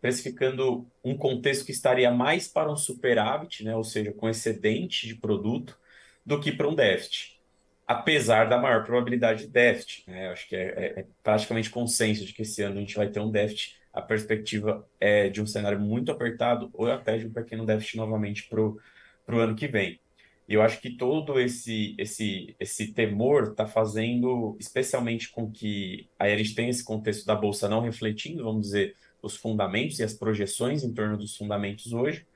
precificando 0.00 0.86
um 1.02 1.16
contexto 1.16 1.64
que 1.64 1.72
estaria 1.72 2.10
mais 2.10 2.46
para 2.46 2.70
um 2.70 2.76
superávit, 2.76 3.64
né, 3.64 3.74
ou 3.74 3.82
seja, 3.82 4.12
com 4.12 4.28
excedente 4.28 5.06
de 5.06 5.14
produto, 5.14 5.76
do 6.24 6.38
que 6.38 6.52
para 6.52 6.68
um 6.68 6.74
déficit. 6.74 7.40
Apesar 7.86 8.48
da 8.48 8.58
maior 8.58 8.84
probabilidade 8.84 9.46
de 9.46 9.48
déficit. 9.48 10.04
Né? 10.08 10.28
Acho 10.28 10.48
que 10.48 10.56
é, 10.56 10.62
é, 10.66 11.00
é, 11.00 11.06
praticamente 11.22 11.70
consenso 11.70 12.24
de 12.24 12.32
que 12.32 12.42
esse 12.42 12.62
ano 12.62 12.78
a 12.78 12.80
gente 12.80 12.96
vai 12.96 13.08
ter 13.08 13.20
um 13.20 13.30
déficit. 13.30 13.76
A 13.96 14.02
perspectiva 14.02 14.86
é 15.00 15.30
de 15.30 15.40
um 15.40 15.46
cenário 15.46 15.80
muito 15.80 16.12
apertado 16.12 16.68
ou 16.74 16.86
até 16.92 17.16
de 17.16 17.26
um 17.26 17.32
pequeno 17.32 17.64
déficit 17.64 17.96
novamente 17.96 18.46
para 18.46 18.60
o 18.60 19.38
ano 19.38 19.56
que 19.56 19.66
vem. 19.66 19.98
E 20.46 20.52
eu 20.52 20.60
acho 20.60 20.80
que 20.82 20.90
todo 20.90 21.40
esse 21.40 21.94
esse 21.98 22.54
esse 22.60 22.92
temor 22.92 23.44
está 23.50 23.66
fazendo, 23.66 24.54
especialmente 24.60 25.30
com 25.30 25.50
que 25.50 26.08
a 26.18 26.28
gente 26.28 26.54
tem 26.54 26.68
esse 26.68 26.84
contexto 26.84 27.24
da 27.24 27.34
bolsa 27.34 27.70
não 27.70 27.80
refletindo, 27.80 28.44
vamos 28.44 28.66
dizer, 28.66 28.94
os 29.22 29.34
fundamentos 29.34 29.98
e 29.98 30.04
as 30.04 30.12
projeções 30.12 30.84
em 30.84 30.92
torno 30.92 31.16
dos 31.16 31.34
fundamentos 31.34 31.92
hoje, 31.94 32.26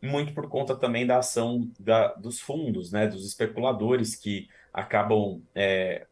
muito 0.00 0.34
por 0.34 0.48
conta 0.48 0.76
também 0.76 1.06
da 1.06 1.18
ação 1.18 1.70
da, 1.80 2.14
dos 2.14 2.38
fundos, 2.38 2.92
né, 2.92 3.08
dos 3.08 3.26
especuladores 3.26 4.14
que 4.14 4.46
acabam 4.72 5.42
é, 5.54 6.06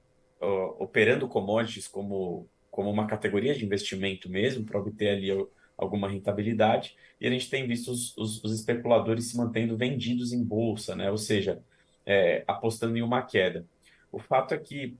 operando 0.78 1.28
commodities 1.28 1.86
como 1.86 2.48
como 2.76 2.90
uma 2.90 3.06
categoria 3.06 3.54
de 3.54 3.64
investimento 3.64 4.28
mesmo 4.28 4.62
para 4.62 4.78
obter 4.78 5.08
ali 5.08 5.30
alguma 5.78 6.10
rentabilidade, 6.10 6.94
e 7.18 7.26
a 7.26 7.30
gente 7.30 7.48
tem 7.48 7.66
visto 7.66 7.90
os, 7.90 8.14
os, 8.18 8.44
os 8.44 8.52
especuladores 8.52 9.30
se 9.30 9.36
mantendo 9.38 9.78
vendidos 9.78 10.30
em 10.30 10.44
bolsa, 10.44 10.94
né? 10.94 11.10
ou 11.10 11.16
seja, 11.16 11.62
é, 12.04 12.44
apostando 12.46 12.94
em 12.98 13.00
uma 13.00 13.22
queda. 13.22 13.64
O 14.12 14.18
fato 14.18 14.52
é 14.52 14.58
que 14.58 14.94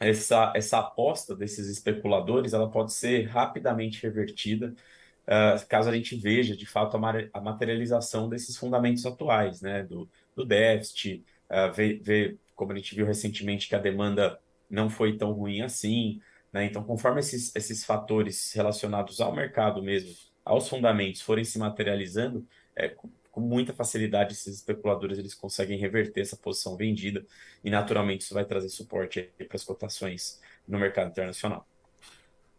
essa, 0.00 0.54
essa 0.56 0.78
aposta 0.78 1.36
desses 1.36 1.68
especuladores 1.68 2.54
ela 2.54 2.70
pode 2.70 2.94
ser 2.94 3.26
rapidamente 3.26 4.02
revertida 4.02 4.74
uh, 5.26 5.66
caso 5.68 5.90
a 5.90 5.94
gente 5.94 6.16
veja 6.16 6.56
de 6.56 6.64
fato 6.64 6.96
a, 6.96 7.00
a 7.34 7.40
materialização 7.42 8.26
desses 8.26 8.56
fundamentos 8.56 9.04
atuais, 9.04 9.60
né? 9.60 9.82
do, 9.82 10.08
do 10.34 10.46
déficit, 10.46 11.22
uh, 11.50 11.72
ver, 11.72 12.00
ver, 12.00 12.38
como 12.56 12.72
a 12.72 12.76
gente 12.76 12.94
viu 12.94 13.04
recentemente, 13.04 13.68
que 13.68 13.74
a 13.74 13.78
demanda 13.78 14.38
não 14.68 14.88
foi 14.88 15.18
tão 15.18 15.32
ruim 15.32 15.60
assim, 15.60 16.20
né? 16.52 16.66
Então, 16.66 16.84
conforme 16.84 17.20
esses, 17.20 17.54
esses 17.56 17.84
fatores 17.84 18.52
relacionados 18.52 19.20
ao 19.20 19.34
mercado 19.34 19.82
mesmo, 19.82 20.12
aos 20.44 20.68
fundamentos, 20.68 21.22
forem 21.22 21.44
se 21.44 21.58
materializando, 21.58 22.46
é, 22.76 22.88
com, 23.30 23.40
muita 23.40 23.72
facilidade 23.72 24.34
esses 24.34 24.56
especuladores 24.56 25.18
eles 25.18 25.34
conseguem 25.34 25.78
reverter 25.78 26.20
essa 26.20 26.36
posição 26.36 26.76
vendida 26.76 27.24
e 27.64 27.70
naturalmente 27.70 28.20
isso 28.20 28.34
vai 28.34 28.44
trazer 28.44 28.68
suporte 28.68 29.32
para 29.48 29.56
as 29.56 29.64
cotações 29.64 30.38
no 30.68 30.78
mercado 30.78 31.08
internacional. 31.08 31.66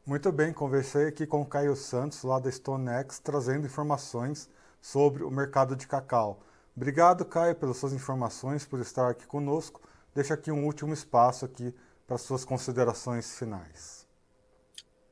Muito 0.04 0.32
bem, 0.32 0.52
conversei 0.52 1.08
aqui 1.08 1.28
com 1.28 1.42
o 1.42 1.46
Caio 1.46 1.76
Santos, 1.76 2.24
lá 2.24 2.40
da 2.40 2.50
StoneX, 2.50 3.20
trazendo 3.20 3.68
informações 3.68 4.50
sobre 4.82 5.24
o 5.24 5.30
mercado 5.30 5.76
de 5.76 5.88
cacau. 5.88 6.44
Obrigado, 6.76 7.24
Caio, 7.24 7.56
pelas 7.56 7.78
suas 7.78 7.94
informações, 7.94 8.66
por 8.66 8.82
estar 8.82 9.10
aqui 9.10 9.28
conosco. 9.28 9.80
Deixa 10.14 10.34
aqui 10.34 10.52
um 10.52 10.66
último 10.66 10.92
espaço 10.92 11.46
aqui 11.46 11.74
para 12.08 12.18
suas 12.18 12.44
considerações 12.44 13.38
finais. 13.38 14.04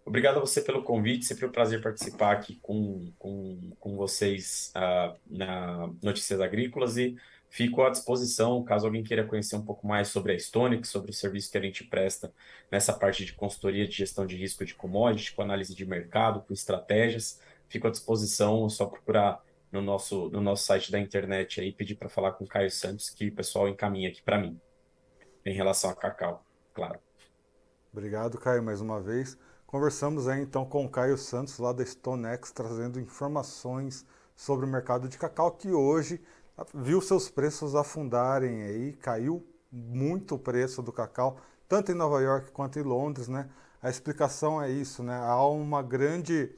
Obrigado 0.03 0.37
a 0.37 0.39
você 0.39 0.61
pelo 0.61 0.83
convite, 0.83 1.25
sempre 1.25 1.45
um 1.45 1.51
prazer 1.51 1.81
participar 1.81 2.31
aqui 2.31 2.59
com, 2.61 3.13
com, 3.19 3.71
com 3.79 3.95
vocês 3.95 4.73
uh, 4.75 5.17
na 5.29 5.89
Notícias 6.01 6.41
Agrícolas 6.41 6.97
e 6.97 7.15
fico 7.49 7.83
à 7.83 7.89
disposição 7.89 8.63
caso 8.63 8.87
alguém 8.87 9.03
queira 9.03 9.23
conhecer 9.23 9.55
um 9.55 9.63
pouco 9.63 9.85
mais 9.85 10.07
sobre 10.07 10.33
a 10.33 10.35
Stonic, 10.35 10.87
sobre 10.87 11.11
o 11.11 11.13
serviço 11.13 11.51
que 11.51 11.57
a 11.57 11.61
gente 11.61 11.83
presta 11.83 12.33
nessa 12.71 12.93
parte 12.93 13.23
de 13.23 13.33
consultoria 13.33 13.87
de 13.87 13.95
gestão 13.95 14.25
de 14.25 14.35
risco 14.35 14.65
de 14.65 14.73
commodity, 14.73 15.33
com 15.33 15.43
análise 15.43 15.75
de 15.75 15.85
mercado, 15.85 16.41
com 16.41 16.53
estratégias. 16.53 17.39
Fico 17.69 17.87
à 17.87 17.91
disposição, 17.91 18.65
é 18.65 18.69
só 18.69 18.87
procurar 18.87 19.41
no 19.71 19.81
nosso, 19.81 20.29
no 20.29 20.41
nosso 20.41 20.65
site 20.65 20.91
da 20.91 20.99
internet 20.99 21.61
aí, 21.61 21.71
pedir 21.71 21.95
para 21.95 22.09
falar 22.09 22.33
com 22.33 22.43
o 22.43 22.47
Caio 22.47 22.71
Santos, 22.71 23.09
que 23.09 23.27
o 23.27 23.35
pessoal 23.35 23.69
encaminha 23.69 24.09
aqui 24.09 24.21
para 24.21 24.39
mim, 24.39 24.59
em 25.45 25.53
relação 25.53 25.89
a 25.89 25.95
Cacau 25.95 26.43
claro. 26.73 26.99
Obrigado, 27.91 28.37
Caio, 28.37 28.63
mais 28.63 28.81
uma 28.81 29.01
vez. 29.01 29.37
Conversamos 29.67 30.27
aí 30.27 30.41
então 30.41 30.65
com 30.65 30.85
o 30.85 30.89
Caio 30.89 31.17
Santos, 31.17 31.57
lá 31.59 31.71
da 31.71 31.85
StoneX, 31.85 32.51
trazendo 32.51 32.99
informações 32.99 34.05
sobre 34.35 34.65
o 34.65 34.69
mercado 34.69 35.07
de 35.07 35.17
cacau, 35.17 35.51
que 35.51 35.71
hoje 35.71 36.21
viu 36.73 37.01
seus 37.01 37.29
preços 37.29 37.75
afundarem 37.75 38.63
aí, 38.63 38.93
caiu 38.93 39.45
muito 39.71 40.35
o 40.35 40.39
preço 40.39 40.81
do 40.81 40.91
cacau, 40.91 41.37
tanto 41.67 41.91
em 41.91 41.95
Nova 41.95 42.21
York 42.21 42.51
quanto 42.51 42.79
em 42.79 42.83
Londres, 42.83 43.27
né? 43.27 43.49
A 43.81 43.89
explicação 43.89 44.61
é 44.61 44.69
isso, 44.69 45.03
né? 45.03 45.17
Há 45.17 45.45
uma 45.47 45.81
grande 45.81 46.53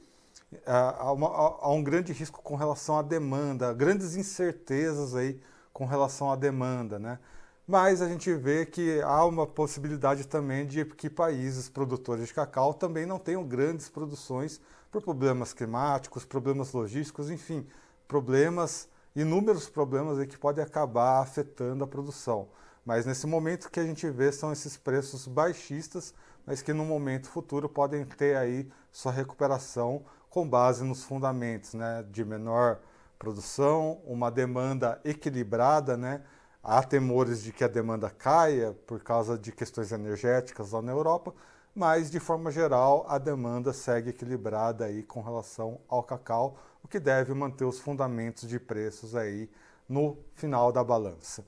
há, 0.66 1.12
uma, 1.12 1.28
há 1.28 1.72
um 1.72 1.82
grande 1.82 2.12
risco 2.12 2.42
com 2.42 2.56
relação 2.56 2.98
à 2.98 3.02
demanda, 3.02 3.72
grandes 3.72 4.16
incertezas 4.16 5.14
aí 5.14 5.40
com 5.72 5.86
relação 5.86 6.30
à 6.30 6.36
demanda, 6.36 6.98
né? 6.98 7.18
Mas 7.66 8.02
a 8.02 8.08
gente 8.08 8.32
vê 8.34 8.66
que 8.66 9.00
há 9.02 9.24
uma 9.24 9.46
possibilidade 9.46 10.26
também 10.26 10.66
de 10.66 10.84
que 10.84 11.08
países 11.08 11.68
produtores 11.68 12.26
de 12.26 12.34
cacau 12.34 12.74
também 12.74 13.06
não 13.06 13.18
tenham 13.18 13.42
grandes 13.42 13.88
produções 13.88 14.60
por 14.90 15.02
problemas 15.02 15.52
climáticos, 15.52 16.24
problemas 16.24 16.72
logísticos, 16.72 17.30
enfim, 17.30 17.66
problemas, 18.06 18.88
inúmeros 19.16 19.68
problemas 19.68 20.18
aí 20.18 20.26
que 20.26 20.38
podem 20.38 20.62
acabar 20.62 21.20
afetando 21.22 21.82
a 21.82 21.86
produção. 21.86 22.48
Mas 22.84 23.06
nesse 23.06 23.26
momento 23.26 23.70
que 23.70 23.80
a 23.80 23.84
gente 23.84 24.08
vê 24.10 24.30
são 24.30 24.52
esses 24.52 24.76
preços 24.76 25.26
baixistas, 25.26 26.12
mas 26.46 26.60
que 26.60 26.72
no 26.74 26.84
momento 26.84 27.28
futuro 27.28 27.66
podem 27.66 28.04
ter 28.04 28.36
aí 28.36 28.70
sua 28.92 29.10
recuperação 29.10 30.04
com 30.28 30.46
base 30.46 30.84
nos 30.84 31.02
fundamentos, 31.02 31.72
né, 31.72 32.04
de 32.10 32.24
menor 32.24 32.80
produção, 33.18 34.02
uma 34.04 34.30
demanda 34.30 35.00
equilibrada, 35.02 35.96
né, 35.96 36.22
Há 36.66 36.82
temores 36.82 37.42
de 37.42 37.52
que 37.52 37.62
a 37.62 37.68
demanda 37.68 38.08
caia 38.08 38.72
por 38.86 39.02
causa 39.02 39.36
de 39.36 39.52
questões 39.52 39.92
energéticas 39.92 40.70
lá 40.70 40.80
na 40.80 40.92
Europa, 40.92 41.34
mas 41.74 42.10
de 42.10 42.18
forma 42.18 42.50
geral 42.50 43.04
a 43.06 43.18
demanda 43.18 43.70
segue 43.70 44.08
equilibrada 44.08 44.86
aí 44.86 45.02
com 45.02 45.20
relação 45.20 45.78
ao 45.86 46.02
cacau, 46.02 46.56
o 46.82 46.88
que 46.88 46.98
deve 46.98 47.34
manter 47.34 47.66
os 47.66 47.78
fundamentos 47.78 48.48
de 48.48 48.58
preços 48.58 49.14
aí 49.14 49.50
no 49.86 50.16
final 50.32 50.72
da 50.72 50.82
balança. 50.82 51.44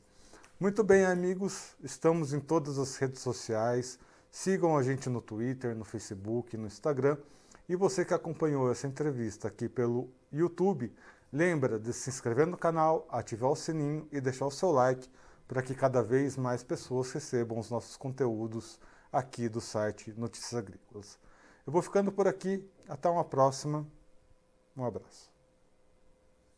Muito 0.61 0.85
bem, 0.85 1.07
amigos, 1.07 1.75
estamos 1.83 2.35
em 2.35 2.41
todas 2.41 2.79
as 2.79 2.97
redes 2.97 3.23
sociais. 3.23 3.99
Sigam 4.31 4.77
a 4.77 4.83
gente 4.83 5.09
no 5.09 5.23
Twitter, 5.23 5.75
no 5.75 5.85
Facebook, 5.87 6.59
no 6.59 6.67
Instagram. 6.67 7.17
E 7.67 7.75
você 7.75 8.05
que 8.05 8.13
acompanhou 8.13 8.71
essa 8.71 8.87
entrevista 8.87 9.49
aqui 9.49 9.67
pelo 9.67 10.11
YouTube, 10.31 10.93
Lembra 11.37 11.79
de 11.79 11.93
se 11.93 12.09
inscrever 12.09 12.47
no 12.47 12.57
canal, 12.57 13.07
ativar 13.11 13.51
o 13.51 13.55
sininho 13.55 14.09
e 14.11 14.23
deixar 14.23 14.47
o 14.47 14.51
seu 14.51 14.71
like 14.71 15.07
para 15.47 15.61
que 15.61 15.75
cada 15.75 16.03
vez 16.03 16.35
mais 16.35 16.65
pessoas 16.65 17.13
recebam 17.13 17.59
os 17.59 17.69
nossos 17.69 17.95
conteúdos 17.95 18.81
aqui 19.13 19.47
do 19.47 19.61
site 19.61 20.15
Notícias 20.17 20.55
Agrícolas. 20.55 21.19
Eu 21.67 21.75
vou 21.75 21.83
ficando 21.83 22.11
por 22.11 22.27
aqui, 22.27 22.67
até 22.89 23.11
uma 23.11 23.23
próxima. 23.23 23.87
Um 24.75 24.87
abraço. 24.87 25.36